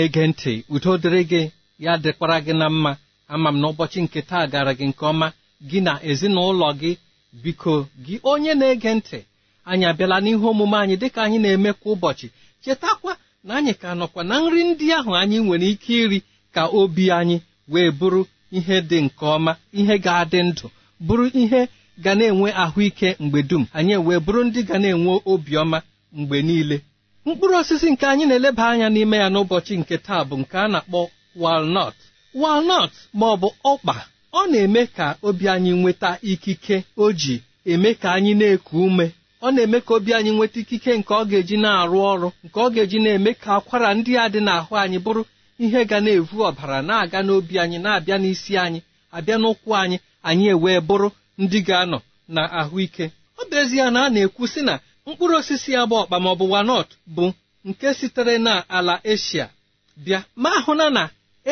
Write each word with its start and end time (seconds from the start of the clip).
Na-ege 0.00 0.26
ntị 0.26 0.64
udo 0.68 0.96
dịrị 0.98 1.22
gị. 1.30 1.50
Ya 1.78 1.96
dịkwara 1.96 2.40
gị 2.40 2.52
na 2.56 2.68
mma. 2.70 2.96
Ama 3.28 3.50
m 3.52 3.60
na 3.60 3.68
ụbọchị 3.68 4.00
nke 4.02 4.22
taa 4.22 4.46
gara 4.46 4.72
gị 4.72 4.86
nke 4.88 5.04
ọma. 5.06 5.32
Gị 5.70 5.80
na 5.82 5.92
ezinụlọ 6.10 6.68
gị 6.80 6.96
biko 7.42 7.86
gị 8.06 8.14
onye 8.22 8.54
na-ege 8.54 8.94
ntị. 8.94 9.18
Anyị 9.64 9.84
abịala 9.90 10.16
n'ihe 10.20 10.46
omume 10.50 10.76
anyị 10.82 10.96
dịka 11.00 11.20
anyị 11.22 11.38
na-eme 11.38 11.70
kwa 11.72 11.92
ụbọchị. 11.92 12.26
Chetakwa 12.64 13.12
na 13.44 13.52
anyị 13.58 13.72
ka 13.80 13.88
nọkwa 13.94 14.22
na 14.28 14.34
nri 14.40 14.60
ndị 14.64 14.86
ahụ 14.98 15.10
anyị 15.22 15.38
nwere 15.44 15.66
ike 15.74 15.94
iri 16.02 16.18
ka 16.54 16.62
obi 16.78 17.04
anyị 17.18 17.36
wee 17.72 17.90
bụrụ 17.98 18.22
ihe 18.56 18.76
dị 18.88 18.98
nke 19.04 19.24
ọma 19.36 19.52
ihe 19.72 19.94
ga-adị 20.04 20.38
ndụ 20.48 20.66
bụrụ 21.06 21.24
ihe 21.42 21.60
ga 22.04 22.12
na-enwe 22.14 22.48
ahụike 22.62 23.08
mgbe 23.20 23.40
dum. 23.48 23.64
Anyị 23.76 23.96
wee 24.06 24.18
bụrụ 24.24 24.40
ndị 24.44 24.60
ga 24.68 24.76
na-enwe 24.82 25.12
obiọma 25.32 25.78
mgbe 26.12 26.36
niile. 26.42 26.76
Mkpụrụ 27.26 27.54
osisi 27.60 27.90
nke 27.90 28.06
anyị 28.06 28.24
na-eleba 28.26 28.64
anya 28.70 28.88
n'ime 28.94 29.16
ya 29.22 29.28
n'ụbọchị 29.32 29.74
nke 29.80 29.96
taa 30.06 30.22
bụ 30.28 30.34
nke 30.42 30.56
a 30.58 30.66
na-akpọ 30.72 31.00
walnut. 31.42 31.94
Walnut 32.42 32.92
ma 33.18 33.26
ọ 33.26 33.36
bụ 33.42 33.48
ọkpa 33.72 33.94
ọ 34.32 34.40
na-eme 34.50 34.82
ka 34.96 35.06
obi 35.28 35.44
anyị 35.54 35.72
nweta 35.80 36.10
ikike 36.32 36.76
o 36.96 37.12
ji 37.20 37.34
eme 37.72 37.90
ka 37.94 38.08
anyị 38.16 38.32
na-eku 38.40 38.74
ume. 38.86 39.06
Ọ 39.42 39.48
na-eme 39.54 39.78
ka 39.86 39.92
obi 39.94 40.10
anyị 40.18 40.30
nweta 40.36 40.58
ikike 40.62 40.92
nke 40.98 41.12
ọ 41.14 41.22
ga-eji 41.30 41.56
na-arụ 41.64 41.98
ọrụ 42.12 42.28
nke 42.44 42.58
ọ 42.60 42.70
ga-eji 42.74 42.98
na-eme 43.04 43.30
ka 43.42 43.50
akwara 43.58 43.88
ndị 43.94 44.12
a 44.22 44.28
dị 44.32 44.40
n'ahụ 44.46 44.72
anyị 44.82 44.98
bụrụ 45.04 45.22
ihe 45.64 45.80
ga 45.90 45.98
na-evu 46.04 46.36
ọbara 46.48 46.78
na-aga 46.88 47.18
n'obi 47.26 47.54
anyị 47.62 47.78
na-abịa 47.84 48.16
n'isi 48.22 48.52
anyị 48.64 48.80
abịa 49.16 49.36
n'ụkwụ 49.42 49.70
anyị 49.82 49.96
anyị 50.28 50.44
ewee 50.54 50.80
bụrụ 50.88 51.08
ndị 51.42 51.58
ga-anọ 51.66 51.98
na 52.34 52.42
ahụike 52.60 53.04
ọ 53.40 53.42
bụ 53.48 53.54
ezie 53.62 53.90
na 53.94 54.00
a 54.04 54.08
na-ekwu 54.14 54.44
sị 54.52 54.60
na 54.68 54.74
mkpụrụ 55.06 55.34
osisi 55.40 55.72
ya 55.72 55.82
bụ 55.86 55.94
ọkpa 56.02 56.16
maọbụ 56.24 56.44
wanọt 56.54 56.88
bụ 57.14 57.24
nke 57.68 57.88
sitere 57.98 58.34
n'ala 58.44 58.94
eshia 59.12 59.46
bịa 60.04 60.20
ma 60.42 60.48
ahụna 60.58 60.86
na 60.96 61.02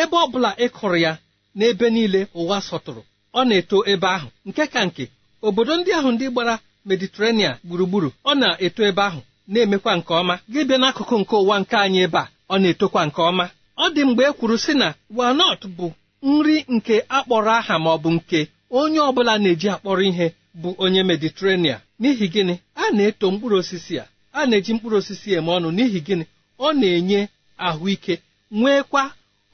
ebe 0.00 0.16
ọ 0.24 0.26
bụla 0.32 0.50
ị 0.64 0.66
kụrụ 0.76 0.96
ya 1.04 1.12
n'ebe 1.58 1.86
niile 1.94 2.20
ụwa 2.40 2.56
sọtụrụ 2.68 3.02
ọ 3.38 3.40
na-eto 3.48 3.78
ebe 3.92 4.06
ahụ. 4.16 4.28
Nke 4.48 4.62
ka 4.72 4.80
nke 4.86 5.04
obodo 5.46 5.72
ndị 5.76 5.90
ahụ 5.98 6.10
ndị 6.14 6.26
gbara 6.32 6.54
mediterenia 6.88 7.50
gburugburu 7.66 8.08
ọ 8.24 8.32
na-eto 8.40 8.82
ebe 8.90 9.02
ahụ 9.08 9.20
na-emekwa 9.52 9.92
nke 9.98 10.12
ọma. 10.20 10.34
Gị 10.52 10.60
bịa 10.68 10.78
n'akụkụ 10.82 11.14
nke 11.22 11.34
ụwa 11.42 11.56
nke 11.62 11.76
anyị 11.84 12.00
ebe 12.06 12.18
a 12.18 12.28
ọ 12.52 12.56
na-etokwa 12.62 13.02
nke 13.08 13.20
ọma. 13.30 13.44
Ọ 13.82 13.84
dị 13.94 14.02
mgbe 14.08 14.22
e 14.28 14.32
kwuru 14.38 14.56
sị 14.64 14.72
na 14.80 14.88
wanọt 15.18 15.60
bụ 15.76 15.86
nri 16.22 16.56
nke 16.74 16.94
akpọrọ 17.16 17.50
aha 17.60 17.74
ma 17.84 17.90
ọ 17.96 17.98
bụ 18.02 18.10
nke 18.16 18.38
onye 18.78 19.00
ọbụla 19.08 19.32
na-eji 19.42 19.68
akpọrọ 19.74 20.02
ihe. 20.10 20.26
Bụ 20.54 20.74
onye 20.78 21.02
mediterenia 21.02 21.80
n'ihi 22.00 22.26
gịnị? 22.32 22.54
A 22.74 22.84
na-eto 22.96 23.30
mkpụrụ 23.30 23.56
osisi 23.58 23.98
a. 23.98 24.04
A 24.32 24.46
na-eji 24.46 24.72
mkpụrụ 24.74 24.96
osisi 24.96 25.28
eme 25.34 25.50
ọnụ. 25.56 25.68
N'ihi 25.76 26.00
gịnị? 26.06 26.24
Ọ 26.58 26.68
na-enye 26.80 27.28
ahụike 27.58 28.14
nweekwa 28.50 29.02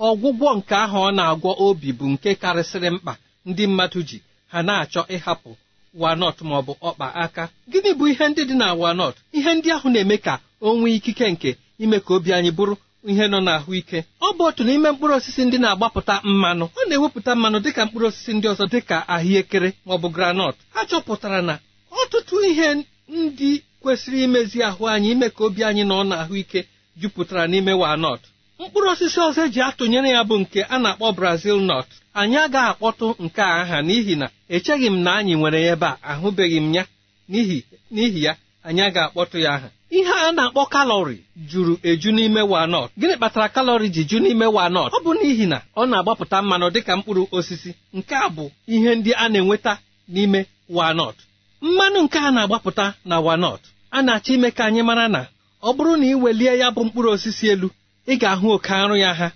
ọgwụgwọ 0.08 0.48
nke 0.56 0.74
ahụ 0.84 0.98
ọ 1.08 1.10
na-agwọ 1.18 1.50
obi 1.66 1.88
bụ 1.98 2.04
nke 2.12 2.30
karịsịrị 2.42 2.90
mkpa 2.90 3.12
ndị 3.46 3.66
mmadụ 3.66 4.00
ji. 4.08 4.18
Ha 4.52 4.58
na-achọ 4.62 5.02
ịhapụ 5.16 5.50
wanọt 6.00 6.36
ma 6.48 6.54
ọ 6.60 6.62
bụ 6.66 6.72
ọkpa 6.88 7.06
aka. 7.24 7.44
Gịnị 7.70 7.90
bụ 7.98 8.04
ihe 8.12 8.28
ndị 8.28 8.42
dị 8.48 8.54
na 8.56 8.66
wanọt 8.74 9.14
ihe 9.32 9.50
ndị 9.54 9.68
ahụ 9.76 9.88
na-eme 9.90 10.16
ka 10.26 10.34
o 10.60 10.74
nwee 10.78 10.94
ikike 10.96 11.30
nke 11.30 11.50
ime 11.78 11.98
ka 12.00 12.14
obi 12.14 12.30
anyị 12.32 12.50
bụrụ 12.50 12.74
ihe 13.10 13.24
nọ 13.28 13.38
n'ahụike. 13.46 13.98
Ọ 14.20 14.28
bụ 14.36 14.42
otu 14.48 14.62
n'ime 14.64 14.88
mkpụrụ 14.92 15.14
osisi 15.14 15.44
ndị 15.44 15.58
na-agbapụta 15.58 16.14
mmanụ. 16.24 16.64
Ọ 16.78 16.80
na-ewepụta 16.88 17.34
mmanụ 17.36 17.58
dịka 17.64 17.84
mkpụrụ 17.86 18.06
osisi 18.06 18.32
ndị 18.34 18.46
ọzọ 18.52 18.64
dịka 18.72 18.96
ahụekere 19.14 19.68
maọbụ 19.86 20.08
granọt. 20.14 20.54
A 20.74 20.84
chọpụtara 20.90 21.42
na 21.42 21.54
ọtụtụ 22.00 22.34
ihe 22.50 22.68
ndị 23.08 23.50
kwesịrị 23.82 24.18
imezi 24.26 24.58
ahụ 24.68 24.82
anyị 24.88 25.10
ime 25.12 25.28
ka 25.36 25.44
obi 25.44 25.60
anyị 25.68 25.84
nọ 25.90 25.96
n'ahụike 26.08 26.60
jupụtara 27.00 27.44
n'ime 27.50 27.72
wanọt 27.82 28.20
mkpụrụ 28.60 28.88
osisi 28.92 29.20
ọzọ 29.28 29.40
eji 29.46 29.60
atụnyere 29.68 30.08
ya 30.16 30.22
bụ 30.28 30.34
nke 30.42 30.60
a 30.62 30.76
na-akpọ 30.78 31.06
brazil 31.18 31.58
nọt 31.70 31.86
anyị 32.20 32.36
agaghị 32.44 32.68
akpọtụ 32.72 33.06
nke 33.24 33.42
a 33.42 33.54
aha 33.62 33.78
n'ihi 33.86 34.14
na 34.20 34.26
echeghị 34.48 34.86
m 34.90 34.96
na 35.04 35.10
anyị 35.18 35.34
nwere 35.40 35.60
ya 35.66 35.72
ebe 35.72 35.86
a. 35.86 35.96
Ahụbeghị 36.10 36.58
m 36.60 36.74
ya 36.76 36.84
n'ihi 37.30 38.22
ya. 38.24 38.32
Anyị 38.66 38.82
agaghị 38.86 39.04
akpọtụ 39.06 39.38
ya 39.44 39.52
aha. 39.56 39.68
Ihe 39.98 40.12
a 40.26 40.32
na-akpọ 40.36 40.62
kalọri 40.74 41.16
juru 41.50 41.74
eju 41.90 42.10
n'ime 42.16 42.40
wanọt 42.52 42.88
gịnị 43.00 43.14
kpatara 43.16 43.48
kalọri 43.54 43.86
ji 43.94 44.02
ju 44.10 44.18
n'ime 44.22 44.46
wanọt 44.56 44.90
ọ 44.96 44.98
bụ 45.04 45.10
n'ihi 45.18 45.46
na 45.52 45.58
ọ 45.76 45.82
na-agbapụta 45.90 46.36
mmanụ 46.42 46.66
dịka 46.74 46.92
mkpụrụ 46.96 47.22
osisi. 47.36 47.70
Nke 47.96 48.14
a 48.14 48.28
bụ 48.36 48.44
ihe 48.74 48.90
ndị 48.98 49.10
a 49.22 49.24
na-enweta 49.32 49.72
n'ime 50.14 50.40
wanọt 50.76 51.16
mmanụ 51.62 51.98
nke 52.04 52.18
a 52.18 52.30
na-agbapụta 52.34 52.86
na 53.04 53.16
wanọt 53.26 53.60
a 53.90 53.98
na-achọ 54.06 54.30
ime 54.34 54.50
ka 54.56 54.62
anyị 54.68 54.82
mara 54.88 55.06
na 55.14 55.20
ọ 55.62 55.70
bụrụ 55.76 55.92
na 56.00 56.06
ị 56.06 56.14
welie 56.22 56.52
ya 56.60 56.68
bụ 56.74 56.80
mkpụrụ 56.86 57.08
osisi 57.14 57.44
elu 57.52 57.68
ị 58.06 58.14
ga-ahụ 58.20 58.46
oke 58.56 58.72
arụ 58.82 58.96
ya 59.04 59.14
ha. 59.20 59.28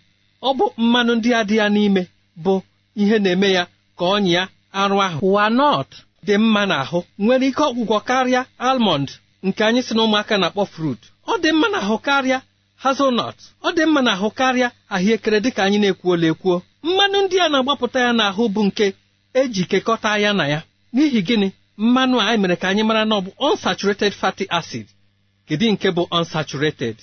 Ọ 0.42 0.50
bụ 0.58 0.64
mmanụ 0.76 1.12
ndị 1.14 1.30
a 1.34 1.42
dị 1.48 1.56
ya 1.60 1.66
n'ime 1.74 2.02
bụ 2.44 2.54
ihe 3.00 3.16
na-eme 3.18 3.48
ya 3.56 3.64
ka 3.98 4.04
ọnyị 4.14 4.32
ya 4.36 4.42
arụ 4.72 4.96
ahụ. 5.06 5.18
Wanọt 5.34 5.86
dị 6.26 6.36
mma 6.38 6.62
n'ahụ. 6.66 6.98
Nwere 7.18 7.46
ike 7.46 7.62
ọgwụgwọ 7.70 7.98
karịa 8.08 8.42
almọnd 8.58 9.08
nke 9.42 9.64
anyị 9.64 9.82
si 9.82 9.94
na 9.94 10.02
ụmụaka 10.02 10.34
na-akpọ 10.38 10.62
frut 10.72 10.98
ọ 11.26 11.34
dị 11.42 11.50
mma 11.52 11.66
n'ahụ 11.72 11.96
karịa 12.06 12.38
hazelnut. 12.82 13.36
Ọ 13.66 13.68
dị 13.76 13.84
mma 13.86 14.00
n'ahụ 14.06 14.28
karịa 14.38 14.68
ahụekere 14.94 15.38
dịka 15.44 15.62
anyị 15.64 15.78
na-ekwuola 15.82 16.26
ekwuo 16.32 16.56
mmanụ 16.82 17.18
ndị 17.24 17.36
a 17.44 17.48
na-agbapụta 17.52 17.98
ya 18.06 18.12
n'ahụ 18.18 18.42
bụ 18.54 18.62
nke 18.68 18.86
eji 19.40 19.62
kekọta 19.70 20.10
ya 20.24 20.32
na 20.32 20.44
ya. 20.52 20.60
N'ihi 20.94 21.20
gịnị? 21.26 21.48
Mmanụ 21.78 22.16
a 22.20 22.24
anyị 22.28 22.38
mere 22.42 22.56
ka 22.56 22.66
anyị 22.68 22.82
mara 22.88 23.04
na 23.04 23.14
ọ 23.16 23.20
bụ 23.24 23.30
unsaturated 23.46 24.12
fatty 24.20 24.44
acid. 24.58 24.86
Kedu 25.48 25.66
nke 25.72 25.88
bụ 25.96 26.02
unsaturated? 26.10 26.96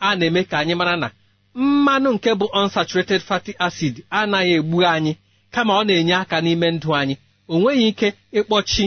A 0.00 0.14
na-eme 0.16 0.44
ka 0.44 0.56
anyị 0.58 0.74
mara 0.74 0.96
na 0.96 1.10
mmanụ 1.54 2.10
nke 2.12 2.30
bụ 2.34 2.46
unsaturated 2.60 3.20
fatty 3.28 3.52
acid 3.66 3.94
anaghị 4.10 4.52
egbu 4.58 4.78
anyị 4.94 5.12
kama 5.50 5.72
ọ 5.80 5.84
na-enye 5.86 6.14
aka 6.14 6.40
n'ime 6.40 6.70
ndụ 6.70 6.90
anyị. 7.00 7.16
O 7.52 7.58
nweghị 7.60 7.86
ike 7.92 8.08
ịkpọchi 8.38 8.84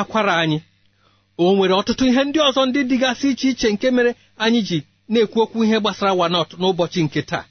akwara 0.00 0.32
anyị. 0.42 0.58
O 1.42 1.54
nwere 1.56 1.74
ọtụtụ 1.80 2.04
ihe 2.10 2.22
ndị 2.24 2.38
ọzọ 2.48 2.62
ndị 2.68 2.80
dịgasị 2.90 3.26
iche 3.32 3.48
iche 3.50 3.68
nke 3.72 3.88
mere 3.96 4.10
anyị 4.44 4.60
ji 4.68 4.78
na-ekwu 5.12 5.38
okwu 5.44 5.58
ihe 5.64 5.76
gbasara 5.80 6.12
wanọt 6.20 6.48
n'ụbọchị 6.60 7.00
nke 7.06 7.20
taa. 7.30 7.44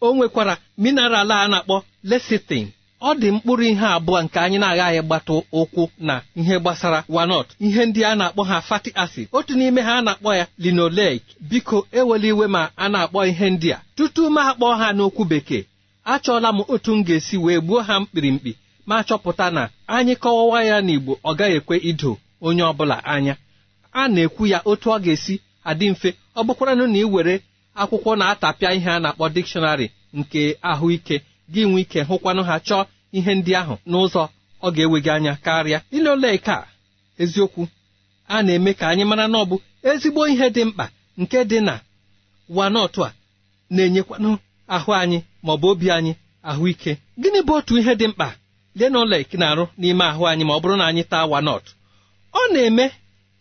O 0.00 0.14
nwekwara 0.16 0.54
mineral 0.82 1.30
a 1.32 1.48
na-akpọ 1.52 1.76
lesitin 2.10 2.66
ọ 3.02 3.10
dị 3.20 3.28
mkpụrụ 3.34 3.62
ihe 3.72 3.86
abụọ 3.96 4.18
nke 4.24 4.38
anyị 4.44 4.58
na-agaghị 4.62 5.00
gbata 5.06 5.32
ụkwụ 5.60 5.82
na 5.98 6.14
ihe 6.40 6.54
gbasara 6.60 6.98
wanọt. 7.16 7.46
Ihe 7.66 7.82
ndị 7.86 8.00
a 8.04 8.12
na-akpọ 8.20 8.42
ha 8.50 8.56
fatty 8.68 8.90
acid. 9.02 9.26
Otu 9.36 9.52
n'ime 9.58 9.80
ha 9.86 9.92
a 9.98 10.02
na-akpọ 10.06 10.30
ya 10.38 10.46
linoleic. 10.58 11.22
Biko 11.50 11.78
ewela 11.98 12.26
iwe 12.32 12.46
ma 12.54 12.62
a 12.76 12.88
na-akpọ 12.92 13.18
ihe 13.30 13.46
ndị 13.54 13.68
a. 13.76 13.78
Tutu 13.96 14.22
m 14.30 14.36
akpọọ 14.50 14.72
ha 14.80 14.86
n'okwu 14.96 15.24
bekee 15.30 15.62
achọọla 16.12 16.48
m 16.52 16.60
otu 16.74 16.90
m 16.96 17.04
ga-esi 17.06 17.36
wee 17.44 17.60
gbuo 17.64 17.80
ha 17.86 17.94
mkpirimkpi 18.00 18.52
ma 18.88 18.96
chọpụta 19.08 19.46
na 19.56 19.62
anyị 19.96 20.14
kọwawa 20.22 20.58
ya 20.70 20.76
n'Igbo 20.86 21.12
ọ 21.28 21.30
gaghị 21.38 21.56
ekwe 21.60 21.76
ido 21.90 22.10
onye 22.46 22.62
ọbụla 22.70 22.96
anya. 23.14 23.34
A 23.92 24.02
na-ekwu 24.12 24.42
ya 24.52 24.58
otu 24.70 24.88
ọ 24.90 24.96
ga-esi 25.04 25.34
adị 25.70 25.86
mfe. 25.92 26.10
Ọ 26.36 26.40
bụkwaranụ 26.46 26.84
na 26.92 26.98
ị 26.98 27.04
were 27.14 27.34
akwụkwọ 27.80 28.10
na-atapịa 28.18 28.70
ihe 28.78 28.90
a 28.90 28.98
na-akpọ 29.02 29.24
dikshọnarị 29.34 29.86
nke 30.18 30.42
ahụike 30.70 31.16
gị 31.52 31.62
nwee 31.68 31.80
ike 31.84 32.00
hụkwanụ 32.08 32.42
ha 32.48 32.54
chọọ 32.66 32.82
ihe 33.18 33.32
ndị 33.38 33.52
ahụ 33.60 33.74
n'ụzọ 33.90 34.22
ọ 34.62 34.68
ga-ewe 34.74 34.98
gị 35.04 35.10
anya 35.16 35.32
karịa. 35.44 35.78
Ile 35.96 36.10
ole 36.14 36.38
ka 36.46 36.56
eziokwu 37.22 37.62
a 38.28 38.42
na-eme 38.44 38.70
ka 38.78 38.84
anyị 38.90 39.04
mara 39.10 39.26
na 39.32 39.38
ọ 39.38 39.44
bụ 39.50 39.56
ezigbo 39.90 40.20
ihe 40.32 40.46
dị 40.54 40.62
mkpa 40.68 40.84
nke 41.20 41.38
dị 41.50 41.58
na 41.66 41.74
wanọtụ 42.56 43.00
a 43.08 43.10
na-enyekwanụ 43.74 44.30
ahụ 44.74 44.90
anyị 45.02 45.18
maọbụ 45.44 45.66
obi 45.72 45.86
anyị 45.96 46.12
ahụike. 46.50 46.92
Gịnị 47.20 47.40
bụ 47.46 47.52
otu 47.58 47.74
ihe 47.80 47.94
dị 48.00 48.06
mkpa? 48.08 48.28
Lenolek 48.78 49.28
na-arụ 49.40 49.64
n'ime 49.80 50.04
ahụ 50.10 50.22
anyị 50.30 50.44
ma 50.48 50.54
ọ 50.56 50.60
bụrụ 50.62 50.76
na 50.80 50.84
anyị 50.90 51.02
taa 51.12 51.26
wanọt 51.32 51.64
ọ 52.40 52.42
na-eme 52.52 52.86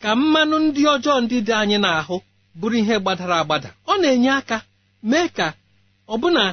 ka 0.01 0.09
mmanụ 0.15 0.55
ndị 0.65 0.81
ọjọọ 0.93 1.17
ndị 1.23 1.37
dị 1.47 1.53
anyị 1.61 1.77
n'ahụ 1.83 2.15
bụrụ 2.59 2.75
ihe 2.81 2.95
gbadara 2.99 3.35
agbada. 3.41 3.69
Ọ 3.91 3.93
na-enye 4.01 4.31
aka 4.39 4.57
mee 5.09 5.27
ka 5.37 5.47
ọbụna 6.13 6.43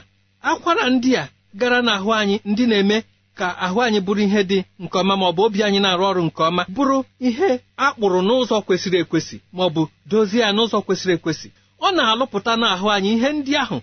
akwara 0.51 0.85
ndị 0.95 1.11
a 1.23 1.25
gara 1.61 1.79
n'ahụ 1.87 2.09
anyị 2.21 2.37
ndị 2.51 2.65
na-eme 2.71 2.97
ka 3.39 3.47
ahụ 3.65 3.79
anyị 3.87 4.01
bụrụ 4.07 4.21
ihe 4.27 4.41
dị 4.51 4.59
nke 4.83 4.97
ọma 5.03 5.15
ma 5.21 5.25
ọ 5.31 5.33
bụ 5.37 5.43
obi 5.47 5.59
anyị 5.67 5.81
na-arụ 5.85 6.05
ọrụ 6.11 6.23
nke 6.29 6.41
ọma 6.49 6.63
bụrụ 6.75 6.99
ihe 7.29 7.49
akpụrụ 7.87 8.19
n'ụzọ 8.27 8.57
kwesịrị 8.67 8.99
ekwesị 9.03 9.37
ma 9.57 9.63
ọ 9.65 9.69
bụ 9.75 9.83
dozie 10.11 10.41
ya 10.45 10.49
n'ụzọ 10.57 10.79
kwesịrị 10.87 11.13
ekwesị. 11.19 11.49
Ọ 11.87 11.89
na-alụpụta 11.97 12.53
n'ahụ 12.61 12.87
anyị 12.97 13.11
ihe 13.17 13.29
ndị 13.37 13.53
ahụ 13.63 13.79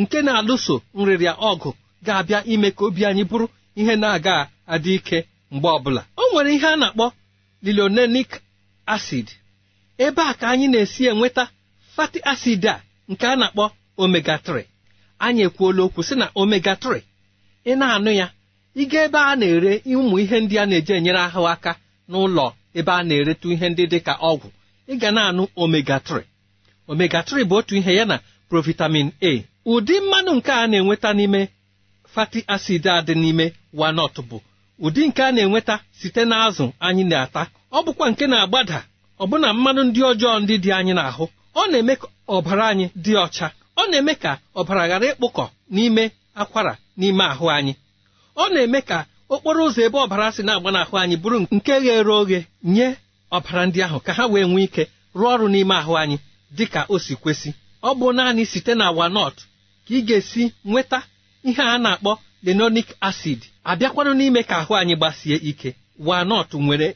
nke 0.00 0.18
na-alụso 0.26 0.74
nrịrịa 0.98 1.34
ọgụ 1.50 1.70
ga-abịa 2.06 2.38
ime 2.52 2.68
ka 2.76 2.82
obi 2.88 3.02
anyị 3.10 3.24
bụrụ 3.30 3.46
ihe 3.80 3.94
na-aga 4.02 4.36
adị 4.74 4.92
ike 4.98 5.18
mgbe 5.52 5.68
ọbụla. 5.76 6.02
O 6.16 6.22
nwere 6.32 6.50
ihe 6.56 6.66
a 6.66 6.76
na-akpọ 6.80 7.06
lilonenic 7.64 8.30
acid. 8.94 9.26
Ebe 10.04 10.22
a 10.22 10.34
ka 10.40 10.46
anyị 10.52 10.66
na-esi 10.72 11.02
enweta 11.10 11.44
fatty 11.96 12.18
acid 12.32 12.64
a 12.66 12.82
nke 13.10 13.26
a 13.26 13.36
na-akpọ 13.40 13.64
omega 14.02 14.36
3 14.36 14.64
anyị 15.24 15.42
ekwuola 15.48 15.80
okwu 15.86 16.00
sị 16.08 16.14
na 16.20 16.26
omega 16.40 16.74
3 16.74 17.00
ị 17.70 17.72
na-anụ 17.80 18.10
ya 18.20 18.26
ịga 18.82 18.98
ebe 19.06 19.18
a 19.18 19.32
na-ere 19.40 19.72
ụmụ 19.98 20.14
ihe 20.22 20.36
ndị 20.40 20.56
a 20.62 20.64
na-eji 20.70 20.92
enyere 20.98 21.20
ahụ 21.26 21.42
aka 21.54 21.72
n'ụlọ 22.10 22.46
ebe 22.78 22.92
a 22.92 23.02
na-eretụ 23.08 23.46
ihe 23.54 23.66
ndị 23.72 23.84
dị 23.92 23.98
ka 24.06 24.12
ọgwụ 24.30 24.48
ị 24.88 24.94
ga 25.00 25.10
na-anụ 25.16 25.42
omega 25.62 25.96
3 25.98 26.22
omega 26.90 27.20
3 27.20 27.44
bụ 27.48 27.54
otu 27.58 27.74
ihe 27.80 27.92
ya 27.98 28.04
na 28.10 28.16
provitamin 28.48 29.08
a. 29.20 29.32
Ụdị 29.72 29.94
mmanụ 30.04 30.32
nke 30.38 30.52
a 30.52 30.66
na-enweta 30.70 31.10
n'ime 31.16 31.40
fatty 32.14 32.40
acid 32.54 32.86
a 32.86 33.02
dị 33.06 33.14
n'ime 33.14 33.46
wanọt 33.80 34.16
bụ 34.28 34.38
ụdị 34.84 35.02
nke 35.08 35.22
a 35.22 35.32
na-enweta 35.32 35.74
site 36.00 36.22
n'azụ 36.30 36.66
anyị 36.86 37.04
na-ata. 37.04 37.42
Ọ 37.72 37.78
bụkwa 37.84 38.06
nke 38.10 38.26
na-agbada 38.26 38.78
ọbụna 39.22 39.48
mmanụ 39.54 39.82
ndị 39.88 40.00
ọjọọ 40.10 40.34
ndị 40.42 40.54
dị 40.64 40.70
anyị 40.78 40.92
n'ahụ. 40.98 41.24
Ọ 41.54 41.62
na-eme 41.70 41.94
ka 42.00 42.06
ọbara 42.34 42.64
anyị 42.72 42.86
dị 43.04 43.12
ọcha. 43.24 43.46
Ọ 43.76 43.82
na-eme 43.90 44.14
ka 44.22 44.32
ọbara 44.60 44.82
ghara 44.88 45.06
ịkpụkọ 45.12 45.44
n'ime 45.74 46.04
akwara 46.40 46.72
n'ime 46.98 47.24
ahụ 47.32 47.46
anyị. 47.56 47.72
Ọ 48.36 48.44
na-eme 48.54 48.80
ka 48.88 48.98
okporo 49.34 49.60
ụzọ 49.68 49.80
ebe 49.86 49.98
ọbara 50.04 50.26
si 50.34 50.42
na-agba 50.46 50.70
n'ahụ 50.74 50.94
anyị 51.02 51.16
bụrụ 51.22 51.38
nke 51.56 51.74
ghere 51.84 52.12
oghe 52.20 52.38
nye 52.74 52.86
ọbara 53.36 53.62
ndị 53.66 53.78
ahụ 53.86 53.98
ka 54.06 54.12
ha 54.16 54.24
wee 54.32 54.44
nwee 54.50 54.64
ike 54.68 54.84
rụọ 55.18 55.28
ọrụ 55.34 55.46
n'ime 55.52 55.74
ahụ 55.82 55.92
anyị 56.02 56.16
dị 56.56 56.64
ka 56.72 56.80
o 56.88 56.96
si 57.04 57.14
kwesị. 57.22 57.50
Ọ 57.82 57.90
bụ 57.98 58.06
naanị 58.16 58.44
site 58.52 58.74
na 58.74 58.86
wanọt 58.98 59.34
ka 59.86 59.90
ị 59.96 60.00
ga-esi 60.08 60.44
nweta 60.64 60.98
ihe 61.48 61.62
a 61.62 61.78
na-akpọ 61.84 62.12
lenonic 62.46 62.88
acid 63.08 63.40
abịakwanụ 63.70 64.12
n'ime 64.18 64.40
ka 64.48 64.54
ahụ 64.60 64.72
anyị 64.80 64.94
gbasie 64.96 65.36
ike. 65.50 65.70
Wanọt 66.08 66.50
nwere 66.64 66.88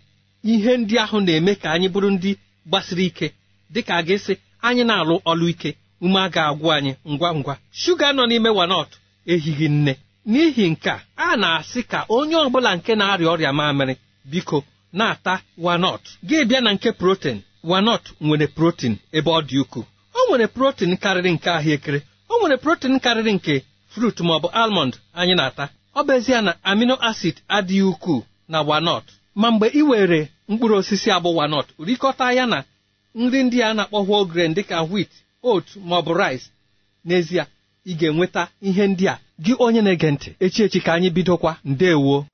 ihe 0.52 0.72
ndị 0.80 0.94
ahụ 1.04 1.16
na-eme 1.26 1.52
ka 1.62 1.68
anyị 1.74 1.88
bụrụ 1.94 2.08
ndị 2.16 2.30
gbasiri 2.68 3.04
ike. 3.10 3.26
Dịka 3.72 3.92
a 3.96 4.02
ga-esi 4.06 4.34
anyị 4.66 4.82
na-alụ 4.88 5.14
ọlụ 5.30 5.46
ike 5.52 5.70
ume 6.04 6.18
a 6.20 6.28
ga-agwụ 6.34 6.66
anyị 6.76 6.92
ngwa 7.12 7.28
ngwa. 7.38 7.54
Shuga 7.80 8.08
nọ 8.16 8.22
n'ime 8.28 8.50
wanọt 8.58 8.90
ehighị 9.32 9.68
nne. 9.68 9.92
N'ihi 10.30 10.64
nke 10.72 10.90
a 10.90 10.98
a 11.16 11.36
na-asị 11.42 11.80
ka 11.90 11.98
onye 12.16 12.36
ọbụla 12.46 12.70
nke 12.76 12.92
na-arịa 12.98 13.30
ọrịa 13.34 13.52
mamịrị 13.58 13.94
biko 14.30 14.58
na-ata 14.98 15.34
wanọt 15.64 16.02
gị 16.28 16.38
bịa 16.48 16.60
na 16.64 16.70
nke 16.76 16.88
protein 17.00 17.38
wanọt 17.70 18.04
nwere 18.20 18.46
protein 18.56 18.94
ebe 19.16 19.30
ọ 19.30 19.40
dị 19.48 19.56
ukwuu. 19.62 19.84
O 20.14 20.20
nwere 20.28 20.46
protein 20.56 20.92
karịrị 21.02 21.30
nke 21.36 21.48
ahụekere 21.58 21.98
o 22.28 22.34
nwere 22.40 22.56
protein 22.64 22.94
karịrị 23.04 23.32
nke 23.38 23.54
frut 23.96 24.20
maọbụ 24.20 24.48
almond 24.52 24.94
anyị 25.14 25.34
na-ata. 25.34 25.68
Ọ 25.96 26.00
bụ 26.06 26.12
ezie 26.16 26.40
na 26.40 26.54
amino 26.62 26.94
acid 27.08 27.36
adịghị 27.48 27.82
ukwuu 27.82 28.22
na 28.48 28.58
wanọt 28.62 29.02
ma 29.34 29.50
mgbe 29.50 29.66
ị 29.68 29.82
were 29.82 30.28
mkpụrụ 30.48 30.74
osisi 30.76 31.10
abụ 31.10 31.36
wanọt 31.36 31.66
rikọta 31.86 32.32
ya 32.32 32.46
na 32.46 32.64
nri 33.14 33.42
ndị 33.42 33.58
a 33.62 33.74
na-akpọ 33.74 33.98
whole 34.06 34.24
grain 34.32 34.54
dịka 34.54 34.82
wheat 34.90 35.10
oat 35.42 35.64
maọbụ 35.88 36.12
rice. 36.20 36.46
N'ezie 37.06 37.44
ị 37.86 37.92
ga-enweta 37.98 38.46
ihe 38.62 38.86
ndị 38.86 39.04
a. 39.08 39.18
Gị 39.44 39.52
onye 39.58 39.80
na-ege 39.82 40.10
ntị 40.10 40.30
echi 40.40 40.62
echi 40.62 40.80
ka 40.80 40.92
anyị 40.94 41.10
bidokwa. 41.10 41.56
Ndewo. 41.64 42.26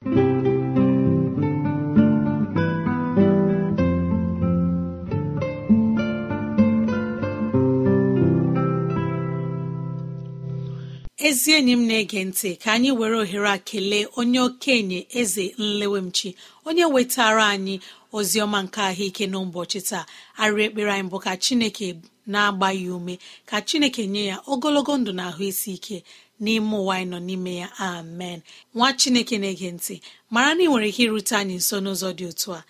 Ezi 11.29 11.51
enyi 11.59 11.73
m 11.73 11.83
na-ege 11.89 12.21
ntị 12.29 12.51
ka 12.63 12.69
anyị 12.77 12.91
were 12.99 13.17
ohere 13.23 13.49
a 13.55 13.59
kelee 13.69 14.07
onye 14.19 14.41
okenye 14.49 15.01
eze 15.21 15.45
nlewemchi 15.59 16.31
onye 16.69 16.85
wetara 16.95 17.45
anyị 17.55 17.77
ozi 18.17 18.39
ọma 18.45 18.59
nke 18.67 18.81
ahụike 18.91 19.25
n'ụbọchị 19.33 19.81
taa. 19.89 20.05
Arịrị 20.43 20.65
ekpere 20.69 20.91
anyị 20.95 21.09
bụ 21.13 21.19
ka 21.25 21.33
chineke 21.45 21.87
na-agba 22.33 22.69
ya 22.83 22.91
ume 22.97 23.15
ka 23.49 23.57
chineke 23.69 24.03
nye 24.13 24.23
ya 24.31 24.37
ogologo 24.53 24.93
ndụ 25.01 25.13
na 25.19 25.23
ahụ 25.31 25.43
isi 25.51 25.71
ike 25.79 25.97
n'ime 26.43 26.75
ụwa 26.81 26.95
anyị 26.99 27.09
nọ 27.13 27.19
n'ime 27.27 27.53
ya. 27.63 27.69
Amen. 27.89 28.39
Nwa 28.75 28.89
chineke 29.01 29.35
na-ege 29.43 29.69
ntị 29.77 29.95
mara 30.35 30.51
na 30.57 30.63
ị 30.65 30.69
nwere 30.71 30.87
ike 30.91 31.03
irute 31.07 31.35
anyị 31.41 31.55
nso 31.61 31.77
n'ụzọ 31.85 32.09
dị 32.19 32.25
otu 32.31 32.51
a. 32.59 32.65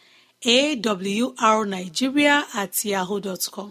Awrnigeria 1.46 2.36
at 2.60 2.74
yahoo 2.84 3.20
dot 3.26 3.44
com. 3.54 3.70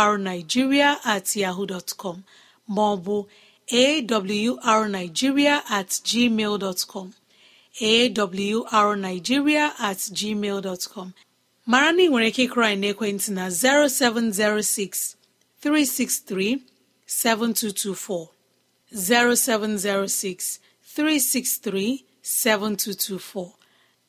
Awrnigeria 0.00 0.88
at 1.14 1.26
yahoo 1.42 1.66
dot 1.72 1.88
com. 2.02 2.18
Ma 2.68 2.82
ọ 2.94 2.96
bụ 3.04 3.16
awrnigeria 3.72 5.62
at 5.70 5.88
gmail 6.08 6.58
dot 6.58 6.80
com 6.92 7.08
awrnigeria 7.80 9.72
at 9.78 9.98
gmail 10.18 10.62
dot 10.62 10.86
com. 10.92 11.12
Mara 11.66 11.92
na 11.92 12.02
ị 12.02 12.08
nwere 12.10 12.28
ike 12.28 12.42
ịkụrụ 12.46 12.64
anyị 12.66 12.80
n'ekwentị 12.92 13.30
na 13.32 13.48
0706 13.48 15.16
363 15.62 16.58
7224 17.06 18.28
0706 18.92 20.58
363 20.96 22.04
7224 22.22 23.50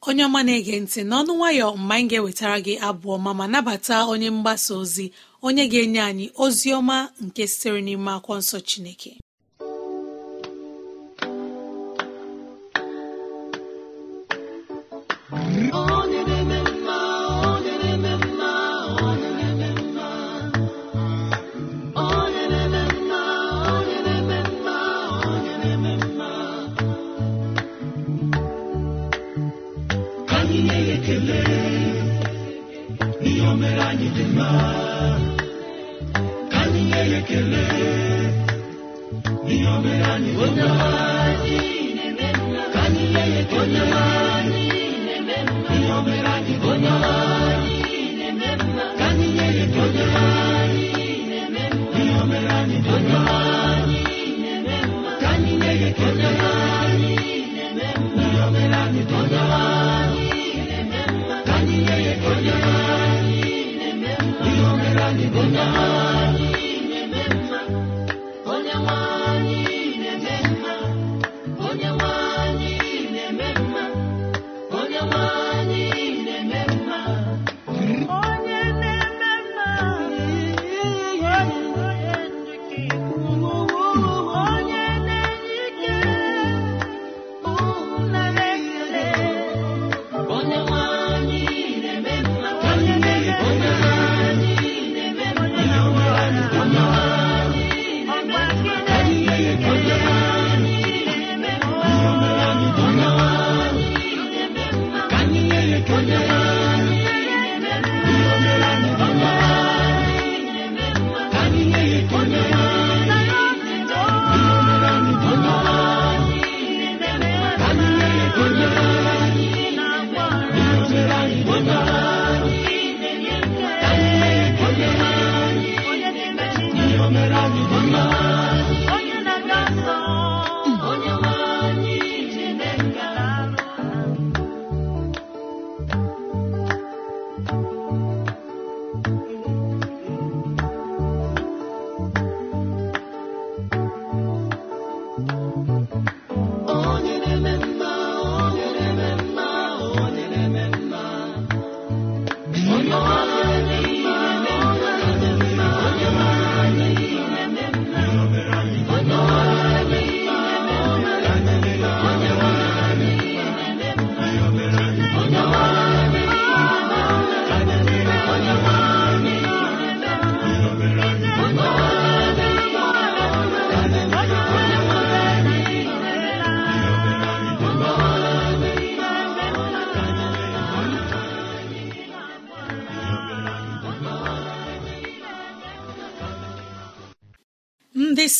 onye 0.07 0.23
ọma 0.27 0.41
na-ege 0.45 0.75
ntị 0.83 1.01
n'ọnụ 1.09 1.31
nwayọ 1.39 1.67
mgbe 1.77 1.93
anyị 1.95 2.07
ga-ewetara 2.09 2.57
gị 2.65 2.73
abụ 2.87 3.07
ọma 3.17 3.31
ma 3.39 3.45
nabata 3.53 3.95
onye 4.11 4.29
mgbasa 4.35 4.71
ozi 4.81 5.05
onye 5.47 5.63
ga-enye 5.71 6.01
anyị 6.09 6.25
ozi 6.43 6.67
ọma 6.79 6.97
nke 7.25 7.43
sitere 7.51 7.79
n'ime 7.85 8.11
akwụkwọ 8.17 8.33
nsọ 8.41 8.57
Chineke. 8.69 9.11
Ndị 15.55 15.94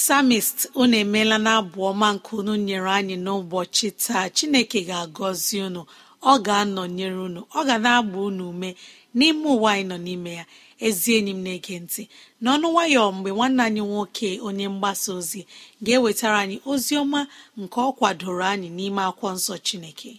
samist 0.05 0.57
unu 0.81 0.95
emeela 1.03 1.37
na 1.45 1.51
abụ 1.59 1.79
ọma 1.91 2.07
nke 2.15 2.31
unu 2.39 2.53
nyere 2.67 2.89
anyị 2.97 3.15
n'ụbọchị 3.25 3.87
taa. 4.03 4.25
Chineke 4.35 4.79
ga-agọzi 4.89 5.57
unu 5.67 5.81
ọ 6.31 6.33
ga-anọnyere 6.45 7.19
unu 7.27 7.41
ọ 7.57 7.59
ga 7.67 7.75
na-agba 7.83 8.19
unu 8.29 8.43
ume 8.51 8.69
n'ime 9.17 9.45
ụwa 9.55 9.69
anyị 9.73 9.85
nọ 9.89 9.97
n'ime 10.05 10.31
ya. 10.39 10.45
Ezi 10.87 11.09
enyi 11.17 11.31
m 11.37 11.41
na-ege 11.45 11.75
ntị 11.83 12.03
n'ọnụ 12.43 12.67
nwayọ 12.73 13.01
mgbe 13.15 13.29
nwanne 13.35 13.61
anyị 13.67 13.81
nwoke 13.89 14.29
onye 14.47 14.65
mgbasa 14.73 15.09
ozi 15.19 15.41
ga-ewetara 15.85 16.37
anyị 16.43 16.57
ozi 16.71 16.93
ọma 17.03 17.19
nke 17.61 17.77
ọ 17.87 17.89
kwadoro 17.97 18.43
anyị 18.53 18.67
n'ime 18.77 19.01
akwụkwọ 19.09 19.29
nsọ 19.37 19.53
chineke. 19.65 20.11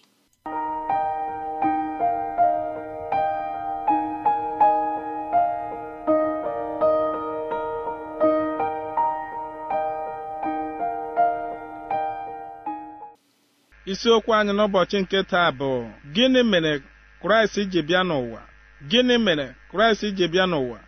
Isiokwu 13.97 14.31
anyị 14.39 14.53
n'ụbọchị 14.57 14.97
nke 15.03 15.19
taa 15.33 15.51
bụ 15.59 15.69
gịnị 16.15 16.41
mere 16.53 16.73
kraịst 17.23 17.57
ji 17.73 17.81
bịa 17.89 18.03
n'ụwa? 18.09 18.41
Gịnị 18.91 19.15
mere 19.27 19.47
kraịst 19.71 20.05
ji 20.17 20.27
bịa 20.33 20.45
n'ụwa? 20.53 20.79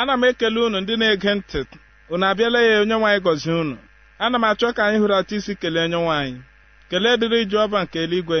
Ana 0.00 0.12
m 0.16 0.24
ekele 0.28 0.58
unu 0.66 0.78
ndị 0.82 0.94
na-ege 1.00 1.32
ntị. 1.38 1.60
Unu 2.12 2.24
abịala 2.30 2.58
ya 2.68 2.76
onye 2.82 2.96
nwaanyị 3.00 3.20
gọzie 3.24 3.54
unu. 3.62 3.76
Ana 4.24 4.36
m 4.38 4.44
achọ 4.48 4.66
ka 4.76 4.82
anyị 4.86 4.98
hụrụ 5.02 5.14
atụ 5.20 5.34
isi 5.38 5.52
kelee 5.60 5.84
onye 5.86 5.98
nwaanyị 6.04 6.38
kelee 6.90 7.16
dịrị 7.20 7.38
ọba 7.64 7.78
nke 7.84 7.98
eluigwe 8.04 8.38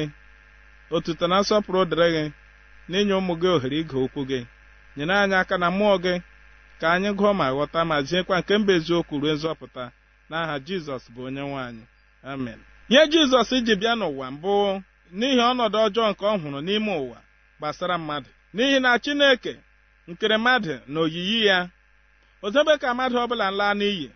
otuto 0.94 1.24
na 1.30 1.36
nsọpụrụ 1.40 1.80
dịrị 1.90 2.08
gị 2.14 2.24
n'inye 2.90 3.14
ụmụ 3.20 3.32
gị 3.40 3.48
ohere 3.54 3.76
ige 3.82 3.96
okwu 4.04 4.20
gị. 4.30 4.40
Nyere 4.96 5.14
anyị 5.22 5.34
aka 5.42 5.54
na 5.62 5.68
mmụọ 5.70 5.96
gị 6.04 6.14
ka 6.80 6.86
anyị 6.94 7.10
gụọ 7.18 7.30
ma 7.38 7.46
ghọta 7.56 7.80
ma 7.90 7.96
ziekwa 8.08 8.34
nke 8.40 8.52
mba 8.60 8.72
eziokwu 8.78 9.14
ruo 9.22 9.32
nzọpụta. 9.36 9.84
N'aha 10.30 10.54
jizọs 10.66 11.04
bụ 11.14 11.20
onye 11.28 11.42
nwaanyị 11.48 11.84
amen. 12.32 12.60
Ihe 12.88 13.06
jizọs 13.12 13.50
ji 13.66 13.74
bịa 13.80 13.94
n'ụwa 14.00 14.26
mbụ 14.34 14.54
n'ihi 15.18 15.40
ọnọdụ 15.50 15.78
ọjọọ 15.86 16.06
nke 16.10 16.24
ọ 16.32 16.34
hụrụ 16.42 16.60
n'ime 16.66 16.92
ụwa 17.04 17.18
gbasara 17.58 17.96
mmadụ. 17.98 18.30
N'ihi 18.54 18.78
na 18.84 18.90
chineke 19.04 19.52
nkere 20.08 20.36
mmadụ 20.38 20.72
na 20.92 20.98
oyiyi 21.04 21.38
ya 21.48 21.58
ozebe 22.44 22.72
ka 22.82 22.88
mmadụ 22.94 23.16
ọbụla 23.24 23.46
laa 23.58 23.74
n'iyi. 23.78 24.06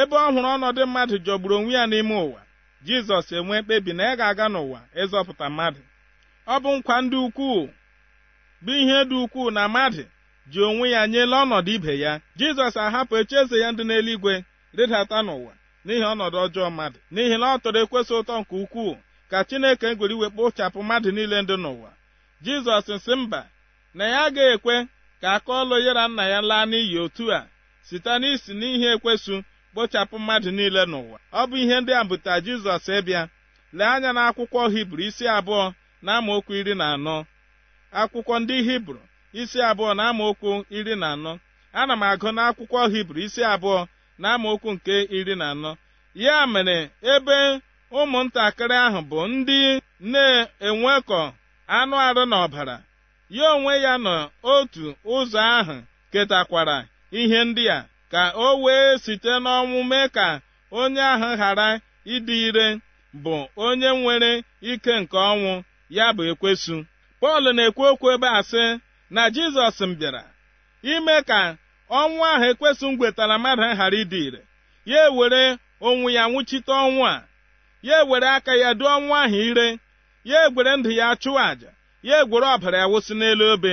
Ebe 0.00 0.16
ọ 0.16 0.28
hụrụ 0.34 0.48
ọnọdụ 0.56 0.82
mmadụ 0.86 1.14
jọgburu 1.26 1.54
onwe 1.58 1.72
ya 1.78 1.84
n'ime 1.90 2.16
ụwa 2.26 2.40
jizọs 2.86 3.26
enwee 3.36 3.60
mkpebi 3.62 3.92
na 3.96 4.02
ya 4.08 4.14
ga-aga 4.18 4.46
n'ụwa 4.52 4.80
ịzọpụta 5.02 5.46
mmadụ. 5.50 5.80
Ọ 6.46 6.54
bụ 6.62 6.70
nkwa 6.78 6.96
ndị 7.02 7.16
ukwuu 7.26 7.62
bụ 8.64 8.72
ihe 8.82 8.98
dị 9.08 9.16
ukwuu 9.24 9.50
na 9.56 9.62
mmadụ 9.68 10.04
ji 10.50 10.58
onwe 10.68 10.86
ya 10.94 11.00
nyela 11.12 11.36
ọnọdụ 11.44 11.70
ibe 11.76 11.92
ya. 12.04 12.12
Jizọs 12.38 12.76
ahapụ 12.84 13.12
eche 13.20 13.36
eze 13.42 13.56
ya 13.62 13.68
ndị 13.72 13.82
n'eluigwe 13.88 14.34
rịdata 14.76 15.18
n'ụwa. 15.26 15.52
N'ihi 15.86 16.04
ọnọdụ 16.12 16.36
ọjọọ 16.44 16.66
mmadụ 16.70 16.98
n'ihi 17.14 17.36
na 17.40 17.46
ọ 17.54 17.56
tọrọ 17.62 17.78
ekwesị 17.84 18.12
ụtọ 18.20 18.34
nke 18.40 18.54
ukwuu 18.64 18.94
ka 19.30 19.38
chineke 19.48 19.88
gwere 19.98 20.14
iwe 20.16 20.28
kpochapụ 20.34 20.78
mmadụ 20.82 21.08
niile 21.16 21.38
ndị 21.42 21.56
n'ụwa. 21.62 21.90
Jizọs 22.44 22.86
nsị 22.96 23.12
mba 23.20 23.40
na 23.96 24.04
ya 24.12 24.18
agaghị 24.26 24.52
ekwe 24.54 24.74
ka 25.20 25.28
aka 25.36 25.52
ọlụ 25.60 25.76
ya 25.86 25.92
na 25.98 26.04
nna 26.08 26.24
ya 26.32 26.40
laa 26.50 26.64
n'iyi 26.70 26.96
otu 27.04 27.24
a 27.38 27.40
site 27.86 28.12
n'isi 28.20 28.52
n'ihe 28.60 28.88
ekwesụ 28.96 29.34
kpochapụ 29.72 30.16
mmadụ 30.20 30.50
niile 30.56 30.82
n'ụwa. 30.90 31.16
Ọ 31.40 31.42
bụ 31.48 31.54
ihe 31.62 31.76
ndị 31.80 31.92
a 32.00 32.02
buta 32.08 32.32
jizọs 32.44 32.86
ịbịa. 32.98 33.22
Lee 33.76 33.88
anya 33.94 34.10
n'akwụkwọ 34.16 34.60
hibru 34.74 35.02
isi 35.08 35.24
abụọ 35.36 35.64
na 36.04 36.10
amaokwu 36.18 36.52
iri 36.60 36.74
na 36.80 36.86
anọ. 36.94 37.16
Akwụkwọ 38.00 38.34
ndị 38.42 38.56
hibru 38.68 39.00
isi 39.40 39.58
abụọ 39.70 39.90
na 39.98 40.02
amaokwu 40.10 40.50
iri 40.78 40.94
na 41.02 41.06
anọ. 41.14 41.32
Ana 41.80 41.94
m 41.96 42.02
agụ 42.10 42.28
n'akwụkwọ 42.36 42.80
hibru 42.92 43.18
isi 43.26 43.42
abụọ 43.54 43.78
na 44.20 44.26
amaokwu 44.34 44.70
nke 44.76 44.94
iri 45.18 45.34
na 45.40 45.46
anọ 45.52 45.72
ya 46.24 46.36
mere 46.52 46.76
ebe 47.14 47.36
ụmụntakịrị 47.98 48.76
ahụ 48.86 49.00
bụ 49.10 49.18
ndị 49.32 49.58
na-enwekọ 50.12 51.20
anụ 51.76 51.96
arụ 52.06 52.22
na 52.30 52.36
ọbara 52.46 52.76
ya 53.36 53.46
onwe 53.54 53.72
ya 53.84 53.92
nọ 54.06 54.14
otu 54.52 54.84
ụzọ 55.14 55.40
ahụ 55.58 55.76
ketakwara 56.12 56.76
ihe 57.20 57.38
ndị 57.48 57.64
a 57.76 57.78
ka 58.12 58.22
o 58.46 58.48
wee 58.64 58.88
site 59.04 59.32
n'ọnwụ 59.44 59.78
mee 59.90 60.08
ka 60.16 60.26
onye 60.80 61.02
ahụ 61.12 61.28
ghara 61.40 61.68
ịdị 62.14 62.34
ire 62.48 62.66
bụ 63.22 63.36
onye 63.66 63.88
nwere 64.00 64.30
ike 64.70 64.92
nke 65.00 65.16
ọnwụ 65.32 65.52
ya 65.96 66.06
bụ 66.16 66.22
ekwesu. 66.32 66.76
Pọl 67.20 67.44
na-ekwu 67.56 67.82
okwu 67.90 68.06
ebe 68.14 68.28
a 68.38 68.40
sị 68.50 68.62
na 69.14 69.22
jizọs 69.34 69.78
m 69.88 69.92
bịara 69.98 70.22
ime 70.92 71.16
ka 71.28 71.40
ọnwụ 72.00 72.20
ahụ 72.32 72.44
ekwesụ 72.50 72.86
ngwetara 72.92 73.36
mmadụ 73.38 73.62
ghara 73.78 73.96
ịdị 74.02 74.18
ire. 74.26 74.40
Ya 74.90 75.00
ewere 75.08 75.42
onwe 75.88 76.08
ya 76.16 76.22
nwụchite 76.30 76.72
ọnwụ 76.84 77.02
a. 77.14 77.16
Ya 77.88 77.96
ewere 78.02 78.28
aka 78.36 78.52
ya 78.62 78.68
duo 78.78 78.88
ọnwụ 78.96 79.12
ahụ 79.22 79.38
ire. 79.50 79.68
Ya 80.30 80.38
egwere 80.46 80.72
ndụ 80.76 80.90
ya 81.00 81.06
chụọ 81.22 81.38
àjà. 81.50 81.70
Ya 82.08 82.14
egwere 82.22 82.46
ọbara 82.54 82.78
ya 82.82 82.86
wụsị 82.92 83.14
n'elu 83.20 83.44
obe. 83.54 83.72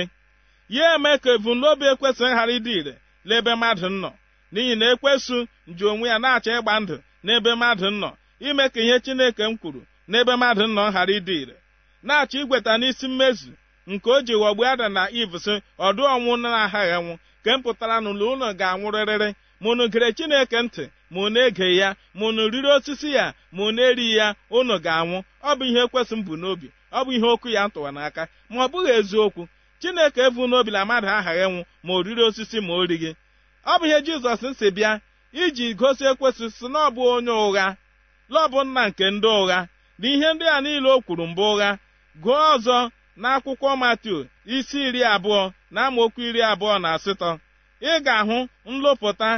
Ya 0.76 0.86
eme 0.94 1.12
ka 1.22 1.30
ebumnobi 1.36 1.84
ekwesịghị 1.92 2.34
ghara 2.36 2.52
ịdị 2.58 2.72
ire 2.80 2.94
n'ebe 3.26 3.52
mmadụ 3.54 3.88
nọ. 4.02 4.10
N'ihi 4.52 4.74
na 4.80 4.86
ekwesụ 4.92 5.36
ji 5.76 5.84
onwe 5.92 6.06
ya 6.12 6.16
na-achọ 6.22 6.50
ịgba 6.58 6.74
ndụ 6.82 6.96
n'ebe 7.24 7.50
mmadụ 7.54 7.88
nọ. 8.00 8.10
Ime 8.48 8.64
ka 8.72 8.80
ihe 8.84 8.96
chineke 9.04 9.42
m 9.50 9.54
kwuru 9.60 9.82
n'ebe 10.10 10.32
mmadụ 10.36 10.64
nọ 10.76 10.82
ghara 10.94 11.12
ịdị 11.18 11.34
ire. 11.42 11.56
Na-achọ 12.06 12.36
igweta 12.42 12.72
n'isi 12.80 13.06
mmezu 13.08 13.52
nke 13.90 14.08
o 14.10 14.18
ji 14.26 14.34
ghọgbu 14.40 14.62
ada 14.70 14.86
na 14.96 15.02
iv 15.20 15.32
sị 15.44 15.54
ọdụ 15.86 16.02
ọnwụ 16.14 16.32
na-aghaghị 16.42 16.92
anwụ 16.98 17.14
nke 17.42 17.50
m 17.56 17.62
pụtara 17.64 17.96
n'ụlọ 18.02 18.24
ụlọ 18.32 18.48
ga-anwụrịrịrị 18.58 19.28
ma 19.62 19.86
gere 19.92 20.08
chineke 20.16 20.58
ntị 20.64 20.84
ma 21.12 21.20
unu 21.26 21.40
ege 21.46 21.66
ya 21.80 21.88
ma 22.18 22.26
riri 22.52 22.68
osisi 22.76 23.08
ya 23.16 23.26
ma 23.54 23.62
unu 23.68 23.80
erighị 23.88 24.16
ya 24.20 24.26
unu 24.58 24.74
ga-anwụ. 24.84 25.18
Ọ 25.42 25.50
bụ 25.58 25.64
ihe 25.70 25.80
ekwesị 25.86 26.14
m 26.18 26.22
bụ 26.26 26.34
n'obi. 26.40 26.68
Ọ 26.92 27.04
bụ 27.04 27.10
ihe 27.16 27.26
okwu 27.34 27.48
ya 27.56 27.62
ntụwa 27.68 27.90
n'aka. 27.96 28.22
Ma 28.50 28.56
ọ 28.64 28.68
bụghị 28.72 28.90
eziokwu 28.98 29.42
chineke 29.80 30.20
evu 30.26 30.42
n'obi 30.50 30.70
na 30.74 30.80
mmadụ 30.84 31.08
aghaghị 31.18 31.44
nwụ 31.50 31.62
ma 31.84 31.90
o 31.96 32.02
riri 32.06 32.22
osisi 32.28 32.58
ma 32.66 32.72
o 32.74 32.82
righị 32.90 33.10
ọ 33.66 33.74
bụ 33.78 33.84
ihe 33.88 33.98
jizọs 34.06 34.42
si 34.58 34.66
bịa 34.76 34.92
iji 35.42 35.66
gosi 35.80 36.04
ekwesị 36.10 36.46
si 36.56 36.66
na 36.72 36.78
ọ 36.86 36.90
bụ 36.94 37.02
onye 37.14 37.32
ụgha. 37.46 37.66
Lọbụ 38.34 38.58
nna 38.64 38.82
nke 38.88 39.04
ndị 39.14 39.28
ụgha. 39.40 39.58
Na 39.98 40.06
ihe 40.12 40.28
ndị 40.34 40.46
a 40.46 40.60
niile 40.64 40.88
o 40.90 40.98
kwuru 41.04 41.24
mbụ 41.30 41.42
ụgha 41.52 41.70
gụọ 42.22 42.38
ọzọ. 42.54 42.78
N'akwụkwọ 43.20 43.68
Matiu 43.82 44.18
isi 44.56 44.78
iri 44.88 45.00
abụọ 45.14 45.40
na 45.74 45.80
amaokwu 45.86 46.20
iri 46.28 46.40
abụọ 46.52 46.74
na 46.82 46.88
asatọ 46.96 47.30
ị 47.88 47.92
ga-ahụ 48.04 48.38
nlụpụta 48.70 49.30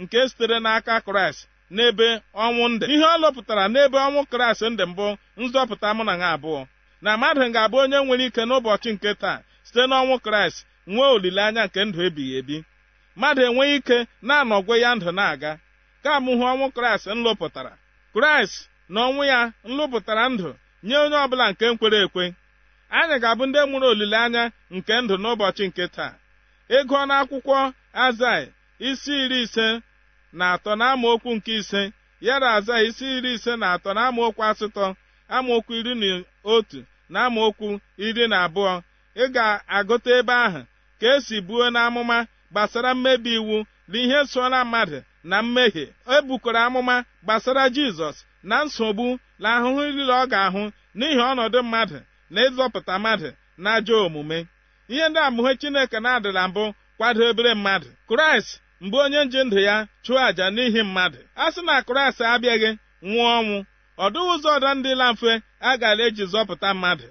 nke 0.00 0.18
sitere 0.28 0.56
n'aka 0.64 0.94
Kraịst 1.06 1.40
n'ebe 1.74 2.06
ọnwụ 2.44 2.64
ndị 2.70 2.84
ihe 2.94 3.06
ọ 3.14 3.16
lụpụtara 3.22 3.64
n'ebe 3.72 3.98
ọnwụ 4.06 4.20
Kraịst 4.32 4.62
ndị 4.72 4.84
mbụ 4.90 5.06
nzọpụta 5.42 5.88
mụ 5.96 6.02
na 6.08 6.14
ha 6.22 6.28
abụọ. 6.36 6.60
Na 7.04 7.10
mmadụ 7.16 7.42
ga-abụ 7.54 7.76
onye 7.82 7.98
nwere 8.04 8.24
ike 8.28 8.42
n'ụbọchị 8.48 8.90
nke 8.94 9.10
taa 9.22 9.38
site 9.66 9.82
n'ọnwụ 9.90 10.14
Kraịst 10.24 10.58
nwee 10.92 11.10
olileanya 11.14 11.62
nke 11.66 11.80
ndụ 11.86 11.98
ebighị 12.08 12.32
ebi. 12.40 12.56
Mmadụ 13.16 13.40
enweghị 13.48 13.74
ike 13.80 13.96
na-anọgwe 14.26 14.74
ya 14.84 14.90
ndụ 14.96 15.10
na-aga. 15.18 15.52
Ka 16.02 16.08
amụhụ 16.16 16.44
ọnwụ 16.52 16.66
Kraịst 16.76 17.06
nlụpụtara 17.18 17.72
Kraịst 18.14 18.56
na 18.92 18.98
ọnwụ 19.08 19.22
ya 19.32 19.38
nlụpụtara 19.70 20.24
ndụ 20.32 20.48
nye 20.86 20.96
onye 21.04 21.16
ọbụla 21.24 21.44
nke 21.50 21.64
nkwere 21.72 21.98
ekwe. 22.06 22.24
Anyị 22.98 23.16
ga-abụ 23.22 23.44
ndị 23.46 23.60
nwere 23.70 23.86
olileanya 23.92 24.42
nke 24.74 24.94
ndụ 25.02 25.14
n'ụbọchị 25.22 25.64
nke 25.68 25.84
taa. 25.96 26.12
Ego 26.76 26.96
n'akwụkwọ 27.08 27.58
azai 28.04 28.44
isi 28.88 29.12
iri 29.24 29.38
ise 29.44 29.66
na 30.38 30.44
atọ 30.54 30.72
na 30.80 30.84
amaokwu 30.92 31.30
nke 31.36 31.52
ise. 31.60 31.82
Yara 32.26 32.48
azai 32.56 32.82
isi 32.88 33.06
iri 33.16 33.30
ise 33.36 33.52
na 33.60 33.66
atọ 33.74 33.90
na 33.96 34.00
amaokwu 34.08 34.42
asatọ 34.50 34.86
amaokwu 35.36 35.72
iri 35.78 35.94
na 36.02 36.08
otu 36.54 36.80
na 37.12 37.18
amaokwu 37.26 37.68
iri 38.06 38.24
na 38.32 38.36
abụọ. 38.46 38.74
Ị 39.16 39.24
ga-agụta 39.34 40.10
ebe 40.18 40.32
ahụ 40.44 40.60
ka 41.00 41.06
esi 41.14 41.36
buo 41.46 41.64
n'amụma 41.74 42.18
gbasara 42.52 42.90
mmebi 42.94 43.32
iwu 43.38 43.56
na 43.88 43.96
ihe 44.04 44.20
sola 44.32 44.58
mmadụ 44.64 44.98
na 45.30 45.36
mmehie. 45.42 45.86
Ebukọrọ 46.14 46.58
amụma 46.66 46.96
gbasara 47.24 47.64
jizọs 47.74 48.16
na 48.48 48.56
nsogbu 48.64 49.06
na 49.42 49.48
ahụhụ 49.56 49.80
niile 49.94 50.12
ọ 50.22 50.24
ga-ahụ 50.32 50.62
n'ihi 50.98 51.20
ọnọdụ 51.30 51.58
mmadụ 51.66 51.98
na 52.30 52.40
ịzọpụta 52.46 52.94
mmadụ 52.98 53.28
na 53.62 53.68
ajọ 53.76 53.94
omume. 54.06 54.38
Ihe 54.92 55.06
ndị 55.08 55.18
amụhe 55.26 55.52
chineke 55.60 55.98
na-adịla 56.04 56.42
mbụ 56.48 56.64
kwado 56.98 57.20
ebere 57.30 57.52
mmadụ. 57.54 57.88
Kraịst 58.08 58.50
mgbe 58.80 58.96
onye 59.04 59.20
nji 59.24 59.40
ndụ 59.44 59.58
ya 59.68 59.76
chụọ 60.04 60.18
àjà 60.28 60.46
n'ihi 60.54 60.82
mmadụ 60.88 61.18
a 61.42 61.52
sị 61.54 61.60
na 61.68 61.74
kraịst 61.86 62.20
abịaghị 62.34 62.70
nwụọ 63.08 63.26
ọnwụ. 63.38 63.58
Ọdụ 64.04 64.20
ụzọ 64.32 64.48
ọdọ 64.56 64.68
ndịla 64.78 65.06
mfe 65.12 65.32
a 65.60 65.70
gara 65.80 66.04
eji 66.08 66.24
zọpụta 66.32 66.68
mmadụ. 66.74 67.08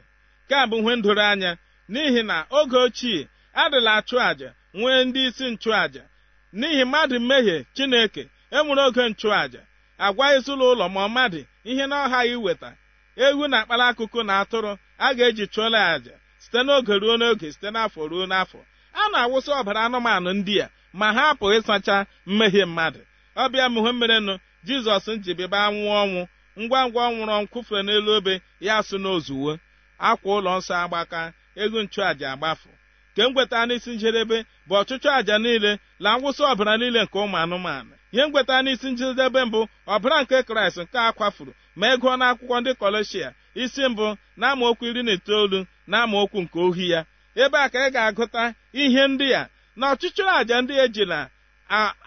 Ka 0.49 0.57
bụ 0.69 0.75
ihe 0.81 0.93
ndoro 0.99 1.23
anya 1.31 1.51
n'ihi 1.91 2.21
na 2.29 2.37
oge 2.57 2.77
ochie 2.85 3.21
adịla 3.61 3.91
achụ 3.99 4.15
àjà 4.29 4.49
nwee 4.77 4.99
ndị 5.07 5.21
isi 5.27 5.45
nchụàjà 5.53 6.03
n'ihi 6.59 6.83
mmadụ 6.85 7.15
mmehie 7.21 7.57
chineke 7.75 8.23
enwere 8.57 8.81
oge 8.87 9.03
nchụàjà 9.09 9.61
agwa 10.05 10.25
ezinụlọ 10.35 10.65
ụlọ 10.73 10.85
ma 10.95 11.01
mmadụ 11.07 11.39
ihe 11.69 11.85
na 11.89 11.95
ọha 12.05 12.19
iweta. 12.33 12.69
Ewu 13.25 13.43
na 13.51 13.57
akpara 13.61 13.85
akụkụ 13.91 14.19
na 14.27 14.33
atụrụ 14.41 14.71
a 14.97 15.13
ga-eji 15.13 15.45
chụọla 15.53 15.77
ya 15.79 15.97
àjà 15.97 16.13
site 16.43 16.59
n'oge 16.65 16.93
ruo 17.01 17.15
n'oge 17.17 17.47
site 17.53 17.69
n'afọ 17.75 18.01
ruo 18.11 18.25
n'afọ. 18.31 18.59
A 18.93 19.09
na-awụsa 19.11 19.51
ọbara 19.61 19.79
anụmanụ 19.85 20.29
ndị 20.39 20.55
a 20.65 20.69
ma 20.99 21.07
ha 21.15 21.23
apụghị 21.31 21.57
ịsacha 21.59 21.95
mmehie 22.27 22.65
mmadụ. 22.69 23.01
Ọbịa 23.43 23.65
mụhe 23.73 23.91
merenụ 23.99 24.33
jizọs 24.67 25.05
njibiba 25.17 25.59
nwụọ 25.73 25.93
ọnwụ. 26.03 26.21
Ngwa 26.61 26.79
ngwa 26.87 27.01
ọ 27.09 27.11
nwụrụ 27.15 27.77
n'elu 27.85 28.11
obe 28.17 28.33
ya 28.67 28.75
sụ 28.87 28.97
n'ozuwo 29.03 29.51
akwa 30.09 30.29
ụlọ 30.37 30.51
nsọ 30.59 30.73
agbaka 30.83 31.21
ego 31.63 31.79
nchụàjà 31.83 32.27
agbafu 32.33 32.69
nke 33.11 33.23
ngweta 33.29 33.59
n'isi 33.67 33.91
njedebe 33.95 34.37
bụ 34.67 34.73
ọchụchụ 34.81 35.09
àjà 35.17 35.35
niile 35.43 35.71
na 36.03 36.09
ngwụsị 36.17 36.41
ọbara 36.51 36.73
niile 36.79 36.99
nke 37.03 37.17
ụmụ 37.23 37.37
anụmanụ. 37.43 37.93
Ihe 38.13 38.23
ngweta 38.27 38.55
n'isi 38.63 38.87
njedebe 38.91 39.41
mbụ 39.47 39.59
ọbara 39.93 40.17
nke 40.23 40.37
kraịst 40.47 40.77
nke 40.83 40.97
a 41.07 41.11
kwafuru 41.17 41.51
ma 41.79 41.85
ego 41.93 42.07
n'akwụkwọ 42.19 42.55
ndị 42.61 42.71
kọleshia 42.81 43.29
isi 43.63 43.83
mbụ 43.91 44.07
na 44.39 44.45
amaokwu 44.51 44.83
iri 44.89 45.01
na 45.03 45.11
itoolu 45.17 45.59
na 45.87 45.95
amaokwu 46.03 46.39
nke 46.43 46.57
ohi 46.67 46.85
ya. 46.93 47.01
Ebe 47.43 47.57
a 47.57 47.69
ka 47.73 47.79
ị 47.87 47.91
ga-agụta 47.95 48.43
ihe 48.73 49.03
ndị 49.11 49.27
a. 49.41 49.49
Na 49.79 49.85
ọchụchụ 49.93 50.23
àjà 50.39 50.57
ndị 50.63 50.73
ejila 50.83 51.19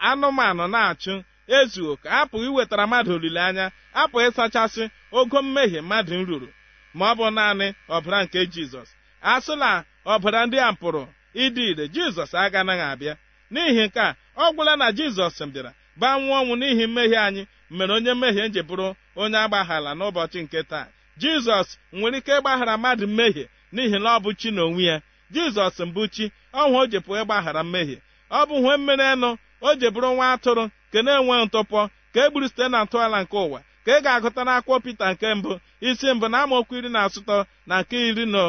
anụmanụ 0.09 0.65
na-achụ 0.73 1.13
ezuo 1.57 1.91
ka 2.01 2.09
apụghị 2.19 2.47
iwetara 2.51 2.83
mmadụ 2.87 3.11
olileanya 3.17 3.65
apụghị 4.01 4.27
ịsachasị 4.29 4.83
ogo 5.17 5.39
mmehie 5.45 5.81
mmadụ 5.81 6.15
ruru 6.29 6.49
ma 6.97 7.05
ọ 7.11 7.15
bụ 7.17 7.25
naanị 7.37 7.67
ọbara 7.95 8.19
nke 8.25 8.39
jizọs. 8.53 8.89
A 9.21 9.41
sịla 9.45 9.71
ọbara 10.13 10.39
ndị 10.45 10.57
a 10.67 10.69
pụrụ 10.81 11.03
ịdị 11.43 11.63
ire 11.71 11.85
jizọs 11.95 12.31
aganaghị 12.43 12.85
abịa. 12.93 13.13
N'ihi 13.53 13.83
nke 13.87 13.99
a 13.99 14.15
ọ 14.37 14.45
gwụla 14.55 14.73
na 14.81 14.87
jizọs 14.97 15.37
bịara 15.53 15.71
baa 15.99 16.15
ọnwụ 16.17 16.53
n'ihi 16.59 16.85
mmehie 16.87 17.17
anyị 17.27 17.43
mere 17.77 17.93
onye 17.97 18.13
mmehie 18.13 18.43
nji 18.47 18.61
bụrụ 18.69 18.87
onye 19.21 19.37
agbaghara 19.43 19.91
n'ụbọchị 19.99 20.39
nke 20.45 20.59
taa. 20.71 20.87
Jizọs 21.21 21.67
nwere 21.97 22.17
ike 22.17 22.31
ịgbaghara 22.37 22.73
mmadụ 22.77 23.05
mmehie 23.07 23.45
n'ihi 23.73 23.97
na 24.03 24.09
ọ 24.17 24.19
bụ 24.23 24.29
chi 24.39 24.49
n'onwe 24.55 24.83
ya. 24.89 24.95
Jizọs 25.33 25.77
mbụ 25.87 26.01
chi 26.13 26.25
ọhụ 26.61 26.75
o 26.81 26.85
jepụ 26.91 27.11
ịgbaghara 27.21 27.61
mmehie. 27.63 27.97
Ọ 28.31 28.39
bụ 28.49 28.55
hwe 28.63 28.73
mmere 28.77 29.05
enu 29.13 29.29
o 29.61 29.69
ji 29.79 29.87
bụrụ 29.93 30.09
nwa 30.15 30.25
atụrụ 30.33 30.63
nke 30.89 30.99
na-enwe 31.05 31.35
ntụpọ 31.45 31.79
ka 32.13 32.19
e 32.25 32.29
gburu 32.29 32.47
site 32.49 32.65
na 32.71 32.79
ntọala 32.85 33.17
nke 33.23 33.37
ụwa 33.45 33.59
ka 33.85 33.91
ị 33.97 34.01
ga-agụta 34.03 34.41
n'akwụkwọ 34.47 34.77
Pita 34.83 35.05
nke 35.13 35.27
mbụ 35.37 35.51
isi 35.87 36.07
mbụ 36.15 36.27
na 36.31 36.37
amaokwu 36.43 36.73
iri 36.77 36.89
na 36.89 36.99
asụtọ 37.05 37.37
na 37.69 37.75
nke 37.81 37.97
iri 38.09 38.25
na 38.33 38.43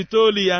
itoolu 0.00 0.40
ya. 0.50 0.58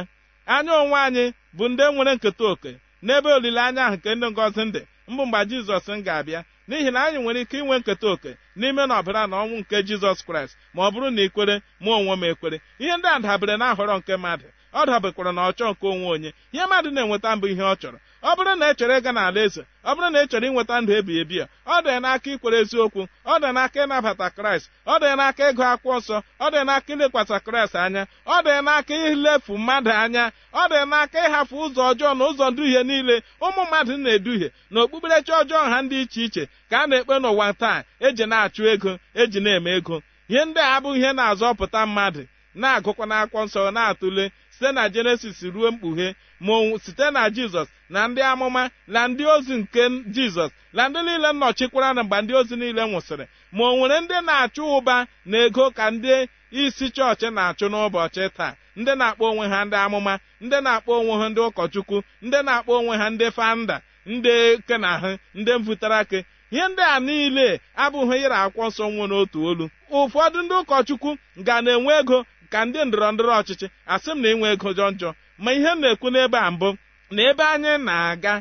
Anya 0.54 0.72
onwe 0.82 0.98
anyị 1.06 1.24
bụ 1.56 1.64
ndị 1.68 1.84
nwere 1.94 2.12
nketa 2.16 2.44
oke 2.52 2.70
n'ebe 3.04 3.28
olileanya 3.36 3.82
ahụ 3.86 3.96
nke 3.96 4.10
ndị 4.14 4.26
ngọzi 4.32 4.62
ndị 4.68 4.80
mbụ 5.10 5.22
mgbe 5.26 5.38
jizọs 5.50 5.86
m 5.96 6.02
ga-abịa 6.06 6.40
n'ihi 6.68 6.90
na 6.90 7.04
anyị 7.04 7.18
nwere 7.22 7.40
ike 7.44 7.58
inwe 7.58 7.78
nketa 7.78 8.06
oke 8.08 8.36
n'ime 8.56 8.86
na 8.86 8.94
ọbara 9.00 9.26
na 9.26 9.36
ọnwụ 9.44 9.56
nke 9.60 9.76
jizọs 9.86 10.24
kraịst 10.26 10.56
ma 10.74 10.80
ọ 10.88 10.90
bụrụ 10.92 11.10
na 11.10 11.22
ikwere 11.22 11.60
mụ 11.80 11.90
onwe 11.98 12.14
m 12.16 12.24
ekwere. 12.24 12.60
Ihe 12.78 12.96
ndị 12.96 13.08
a 13.14 13.18
dabere 13.20 13.56
na 13.56 13.70
ahọrọ 13.74 13.94
nke 13.98 14.16
mmadụ. 14.16 14.46
Ọ 14.74 14.86
dabekwara 14.86 15.32
na 15.32 15.42
ọchọ 15.50 15.64
nke 15.70 15.86
onwe 15.86 16.06
onye. 16.14 16.30
Ihe 16.52 16.64
mmadụ 16.66 16.90
na-enweta 16.90 17.36
mbụ 17.36 17.46
ihe 17.52 17.62
ọ 17.62 17.74
chọrọ. 17.80 17.98
Ọ 18.24 18.30
bụrụ 18.36 18.52
na 18.58 18.66
ị 18.70 18.74
chọrọ 18.78 18.94
ịga 18.98 19.12
n'ala 19.16 19.40
eze 19.46 19.62
ọ 19.84 19.90
bụrụ 19.94 20.08
na 20.12 20.18
ị 20.22 20.26
chọrọ 20.30 20.46
inweta 20.48 20.74
ndụ 20.80 20.92
ebighị 20.98 21.20
ebi 21.22 21.36
ya 21.40 21.46
ọ 21.66 21.76
dị 21.84 21.92
n'aka 22.02 22.28
ikwere 22.34 22.56
eziokwu 22.62 23.02
ọ 23.32 23.34
dị 23.42 23.48
n'aka 23.56 23.78
ịnabata 23.84 24.26
kraịst 24.36 24.66
ọ 24.92 24.94
dị 25.02 25.08
n'aka 25.18 25.42
ịgụ 25.50 25.62
akwụkwọ 25.72 25.96
nsọ 26.00 26.16
ọ 26.44 26.46
dị 26.52 26.60
n'aka 26.68 26.90
ilekwasị 26.94 27.36
kraịst 27.46 27.74
anya 27.84 28.02
ọ 28.34 28.36
dị 28.46 28.52
n'aka 28.66 28.94
ilefu 29.12 29.52
mmadụ 29.58 29.90
anya 30.02 30.24
ọ 30.60 30.62
dị 30.72 30.80
n'aka 30.90 31.18
ịhapụ 31.28 31.54
ụzọ 31.64 31.80
ọjọọ 31.90 32.10
na 32.18 32.24
ụzọ 32.30 32.46
nduhie 32.50 32.82
niile 32.88 33.16
ụmụ 33.46 33.62
mmadụ 33.66 33.92
na-eduhie 34.04 34.48
na 34.70 34.78
okpukperechi 34.82 35.32
ọjọọ 35.40 35.60
ha 35.72 35.78
dị 35.90 35.98
iche 36.02 36.20
iche 36.26 36.42
ka 36.70 36.76
a 36.82 36.86
na-ekpe 36.86 37.14
n'ụwa 37.22 37.46
taa 37.62 37.78
eji 38.06 38.24
na-achụ 38.30 38.62
ego 38.72 38.92
eji 39.20 39.40
na-eme 39.44 39.70
ego. 39.78 39.96
Ihe 40.28 40.44
ndị 40.44 40.60
a 40.60 40.74
abụghị 40.76 40.98
ihe 41.00 41.12
na-azọpụta 41.18 41.80
mmadụ 41.86 42.22
na-agụkwa 42.60 43.04
n'akwụkwọ 43.10 43.40
nsọ 43.46 43.60
na-atụle 43.76 44.24
site 44.58 44.72
na 44.72 44.88
jenesis 44.88 45.42
ruo 45.42 45.70
mkpughe 45.72 46.14
ma 46.40 46.54
site 46.84 47.10
na 47.10 47.30
jizọs 47.30 47.68
na 47.88 48.08
ndị 48.08 48.22
amụma 48.22 48.70
na 48.86 49.08
ndị 49.08 49.24
ozi 49.34 49.54
nke 49.60 49.82
jizọs 50.14 50.50
na 50.72 50.88
ndị 50.88 50.98
niile 51.06 51.32
nnọchikwara 51.32 51.94
na 51.94 52.02
mgbe 52.04 52.16
ndị 52.22 52.32
ozi 52.40 52.56
niile 52.56 52.82
nwụsịrị 52.86 53.26
ma 53.52 53.64
o 53.64 53.76
nwere 53.76 54.00
ndị 54.00 54.14
na-achụ 54.26 54.62
ụba 54.78 54.96
na 55.24 55.36
ego 55.44 55.64
ka 55.76 55.84
ndị 55.90 56.14
isi 56.62 56.86
chọọchị 56.96 57.28
na-achụ 57.36 57.66
n'ụbọchị 57.72 58.24
taa. 58.36 58.52
Ndị 58.76 58.92
na-akpọ 58.98 59.24
onwe 59.30 59.46
ha 59.52 59.58
ndị 59.64 59.76
amụma 59.84 60.14
ndị 60.44 60.56
na-akpọ 60.64 60.90
onwe 61.00 61.14
ha 61.20 61.26
ndị 61.28 61.40
ụkọchukwu 61.48 61.96
ndị 62.22 62.38
na-akpọ 62.46 62.72
onwe 62.78 62.94
ha 63.00 63.06
ndị 63.10 63.26
fanda 63.36 63.76
ndị 64.06 64.34
kenahụ 64.68 65.10
ndị 65.38 65.52
mvụtara 65.58 65.98
ake 66.02 66.18
ihe 66.54 66.66
ndị 66.68 66.82
a 66.94 66.96
niile 67.06 67.46
abụghị 67.82 68.16
ịra 68.24 68.36
akwụkwọ 68.44 68.66
nsọ 68.68 68.84
nwere 68.92 69.06
n'otu 69.10 69.38
olu. 69.48 69.66
Ụfọdụ 69.98 70.38
ndị 70.42 70.54
ụkọchukwu 70.62 71.10
ga 71.46 71.56
na-enwe 71.64 71.92
ego 72.00 72.18
ka 72.54 72.60
ndị 72.64 72.80
ndọrọ 72.88 73.08
ndọrọ 73.14 73.32
ọchịchị 73.40 73.66
asị 73.94 74.10
m 74.14 74.18
na 74.22 74.28
inwe 74.32 74.46
ego 74.54 74.70
jọ 74.78 74.86
njọ. 74.94 75.10
Ma 75.42 75.50
ihe 75.56 75.70
m 75.74 75.80
na-ekwu 75.82 76.08
n'ebe 76.14 76.38
a 76.38 76.50
mbụ 76.54 76.68
na 77.14 77.22
ebe 77.30 77.44
anyị 77.54 77.72
na-aga 77.86 78.34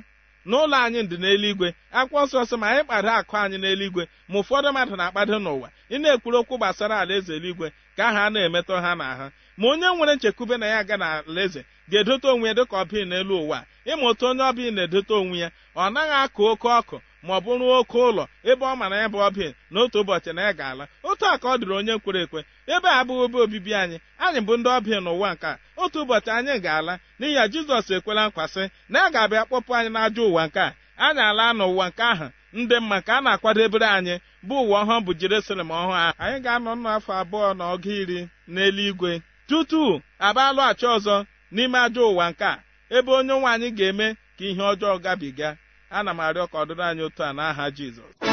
n'ụlọ 0.49 0.75
anyị 0.85 1.01
dị 1.09 1.17
n'eluigwe 1.21 1.67
akwụkwọ 1.99 2.21
nsọ 2.25 2.39
sị 2.49 2.55
ma 2.61 2.67
anyị 2.71 2.83
kpado 2.87 3.09
akụ 3.19 3.33
anyị 3.43 3.57
n'eluigwe 3.63 4.03
ma 4.29 4.35
ụfọdụ 4.41 4.69
mmadụ 4.71 4.95
na-akpado 4.99 5.35
n'ụwa. 5.43 5.67
Ị 5.93 5.95
na-ekwuru 6.01 6.37
okwu 6.41 6.55
gbasara 6.57 6.95
alaeze 7.01 7.31
eluigwe 7.37 7.67
ka 7.97 8.03
aha 8.09 8.23
na-emetọ 8.33 8.73
ha 8.83 8.91
n'ahụ 8.99 9.27
ma 9.57 9.65
onye 9.71 9.87
nwere 9.95 10.13
nchekwube 10.15 10.55
na 10.57 10.65
ya 10.71 10.77
aga 10.83 10.95
na 10.97 11.07
alaeze 11.27 11.61
ga-edote 11.89 12.27
onwe 12.33 12.47
ya 12.49 12.53
dịka 12.57 12.75
ọbịa 12.83 13.05
n'elu 13.09 13.35
ụwa. 13.43 13.59
Ịma 13.89 14.03
otu 14.09 14.23
onye 14.29 14.43
ọbịa 14.49 14.71
na-edote 14.75 15.13
onwe 15.21 15.37
ya 15.43 15.49
ọ 15.75 15.83
naghị 15.93 16.15
akụ 16.23 16.41
oke 16.51 16.67
ọkụ. 16.79 16.97
Ma 17.23 17.33
ọ 17.37 17.41
bụrụ 17.45 17.65
oke 17.79 17.97
ụlọ 18.09 18.23
ebe 18.43 18.65
ọ 18.65 18.75
mara 18.79 18.97
ya 19.01 19.07
bụ 19.13 19.17
ọbịa 19.27 19.49
n'otu 19.71 19.97
ụbọchị 20.01 20.31
na 20.35 20.41
ya 20.47 20.53
ga-ala. 20.53 20.85
Otu 21.03 21.25
a 21.25 21.37
ka 21.41 21.47
ọ 21.53 21.57
dịrị 21.59 21.73
onye 21.79 21.93
kwere 22.03 22.21
ekwe. 22.25 22.39
Ebe 22.67 22.87
a 22.89 22.99
abụghị 22.99 23.23
ebe 23.25 23.37
obibi 23.45 23.71
anyị. 23.81 23.97
Anyị 24.25 24.39
bụ 24.47 24.53
ndị 24.57 24.69
ọbịa 24.77 24.99
n'ụwa 25.05 25.29
nke 25.33 25.47
a. 25.47 25.57
Otu 25.81 25.97
ụbọchị 26.03 26.29
anyị 26.37 26.53
ga-ala 26.65 26.93
n'ihi 27.19 27.33
ya 27.37 27.43
jizọs 27.51 27.87
ekwela 27.95 28.23
nkwasị 28.27 28.63
na 28.89 28.97
ya 29.03 29.07
ga-abịa 29.13 29.45
kpọpụ 29.47 29.71
anyị 29.77 29.89
n'ajọ 29.95 30.23
ụwa 30.29 30.43
nke 30.47 30.59
a. 30.59 30.69
Anyị 31.05 31.21
ala 31.29 31.45
n'ụwa 31.57 31.85
nke 31.89 32.03
ahụ 32.11 32.27
ndị 32.53 32.75
mma 32.79 32.97
ka 33.07 33.13
a 33.17 33.21
na-akwadebere 33.25 33.87
anyị 33.97 34.15
bụ 34.47 34.55
ụwa 34.65 34.77
ọhụụ 34.83 34.99
bụ 35.05 35.11
jerusalem 35.21 35.69
ọhụụ 35.79 35.93
ahụ 36.03 36.13
anyị 36.23 36.37
ga-anọ 36.45 36.71
nnụ 36.75 36.89
afọ 36.95 37.11
abụọ 37.21 37.47
na 37.57 37.63
ọgụ 37.73 37.89
iri 38.01 38.19
n'eluigwe. 38.53 39.11
Tutu 39.47 40.01
abalụghachi 40.27 40.85
ọzọ 40.95 41.15
n'ime 41.53 41.77
ajọ 41.85 42.01
ụwa 42.11 42.25
nke 42.31 42.45
a 42.45 42.55
ebe 42.95 43.11
onye 43.19 43.33
nwe 43.39 43.49
anyị 43.53 43.67
ga-eme 43.77 44.07
ka 44.37 44.43
ihe 44.49 44.61
ọjọọ 44.71 44.93
gabiga. 45.03 45.49
Ana 45.93 46.11
m 46.13 46.19
arịọ 46.19 46.45
ka 46.51 46.57
ọ 46.61 46.65
dịrị 46.67 46.83
anyị 46.89 47.01
otu 47.07 47.21
a 47.23 47.31
n'aha 47.37 47.65
jizọs. 47.77 48.32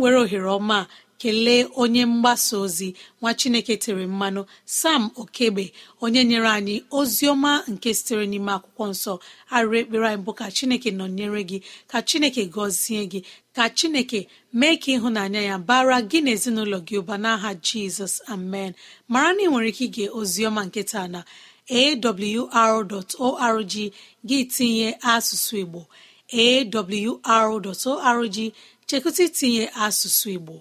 were 0.00 0.16
ohere 0.22 0.48
ọma 0.58 0.78
kelee 1.20 1.62
onye 1.82 2.02
mgbasa 2.06 2.54
ozi 2.64 2.88
nwa 3.20 3.30
chineke 3.40 3.74
tere 3.76 4.06
mmanụ 4.06 4.42
sam 4.64 5.02
okebe 5.22 5.64
onye 6.04 6.20
nyere 6.28 6.48
anyị 6.58 6.76
ozi 6.98 7.24
ọma 7.32 7.52
nke 7.72 7.88
sitere 7.98 8.24
n'ime 8.30 8.52
akwụkwọ 8.56 8.84
nsọ. 8.92 9.12
Arịrị 9.54 9.78
ekpere 9.82 10.06
anyị 10.08 10.22
bụ 10.24 10.32
ka 10.38 10.46
chineke 10.56 10.90
nọnyere 10.98 11.40
gị 11.50 11.58
ka 11.90 11.98
chineke 12.08 12.42
gọzie 12.54 13.02
gị 13.12 13.20
ka 13.56 13.64
chineke 13.78 14.20
mee 14.58 14.76
ka 14.82 14.88
ịhụnanya 14.96 15.40
ya 15.50 15.56
bara 15.68 15.98
gị 16.10 16.18
na 16.24 16.30
ezinụlọ 16.36 16.78
gị 16.86 16.94
ụba 17.00 17.14
n'aha 17.22 17.50
jizọs. 17.66 18.14
Amen. 18.34 18.70
Mara 19.12 19.30
na 19.36 19.42
ị 19.44 19.50
nwere 19.50 19.68
ike 19.72 19.84
ige 19.88 20.04
oziọma 20.18 20.62
nke 20.68 20.80
taa 20.90 21.08
na 21.14 21.20
awr.org 21.78 23.74
gị 24.28 24.38
tinye 24.54 24.88
asụsụ 25.12 25.54
igbo 25.62 25.80
awr.org 26.42 28.36
chekụta 28.90 29.22
itinye 29.28 29.64
asụsụ 29.84 30.26
igbo. 30.36 30.54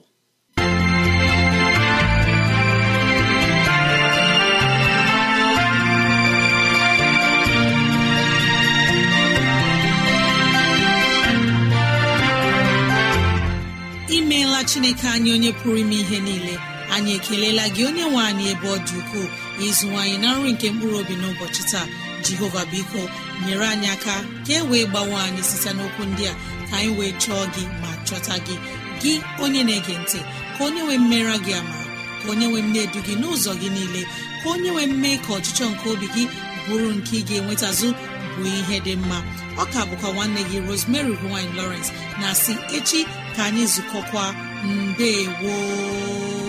Imeela 14.10 14.63
chineke 14.63 15.08
anyị 15.08 15.32
onye 15.34 15.52
pụrụ 15.52 15.78
ime 15.78 15.96
ihe 15.96 16.20
niile. 16.20 16.58
Anyị 16.94 17.12
ekelela 17.18 17.68
gị 17.76 17.86
onye 17.88 18.04
nwe 18.10 18.22
anyị 18.30 18.46
ebe 18.54 18.68
ọ 18.68 18.78
dị 18.88 18.96
ukwuu. 19.02 19.28
Ịzụwanyị 19.68 20.15
na 20.22 20.30
nri 20.36 20.52
nke 20.54 20.68
mkpụrụ 20.72 20.96
obi 21.02 21.13
n'ụbọchị 21.22 21.63
taa. 21.72 21.88
Jehova 22.26 22.63
biko 22.72 23.02
nyere 23.46 23.65
anyị 23.74 23.88
aka 23.96 24.15
ka 24.48 24.54
e 24.54 24.62
wee 24.70 24.86
gbawe 24.92 25.15
anyị 25.28 25.42
site 25.50 25.70
n'okwu 25.78 26.04
ndị 26.10 26.24
a. 26.32 26.34
Ka 26.70 26.76
anyị 26.78 26.92
wee 26.98 27.12
chọọ 27.22 27.44
gị 27.54 27.63
ma 27.82 27.89
chọta 28.10 28.36
gị 28.45 28.56
gị 29.02 29.13
onye 29.43 29.62
na-ege 29.67 29.93
ntị 30.04 30.19
ka 30.58 30.62
onye 30.65 30.82
nwee 30.86 30.98
mmera 31.04 31.36
gị 31.45 31.54
ama 31.60 31.76
ka 32.22 32.26
onye 32.32 32.45
nwee 32.52 32.63
mne 32.67 32.80
edu 32.86 33.00
gị 33.08 33.13
n'ụzọ 33.22 33.52
gị 33.62 33.69
niile 33.76 34.02
ka 34.43 34.48
onye 34.54 34.69
nwee 34.74 34.88
mme 34.93 35.10
ka 35.24 35.30
ọchịchọ 35.38 35.65
nke 35.72 35.86
obi 35.93 36.08
gị 36.15 36.24
bụrụ 36.67 36.89
nke 36.98 37.13
ị 37.19 37.22
ga-enwetazụ 37.28 37.89
bụ 38.38 38.45
ihe 38.60 38.78
dị 38.86 38.93
mma. 38.95 39.17
Ọ 39.62 39.63
ka 39.74 39.80
bụkwa 39.89 40.10
nwanne 40.15 40.41
gị 40.50 40.58
rosemary 40.67 41.13
gine 41.22 41.52
lawrence 41.58 41.89
na 42.22 42.28
si 42.41 42.54
echi 42.78 43.00
ka 43.36 43.43
anyị 43.48 43.63
zukọkwa. 43.74 44.24
Mbe 44.63 45.10
woo 45.41 46.49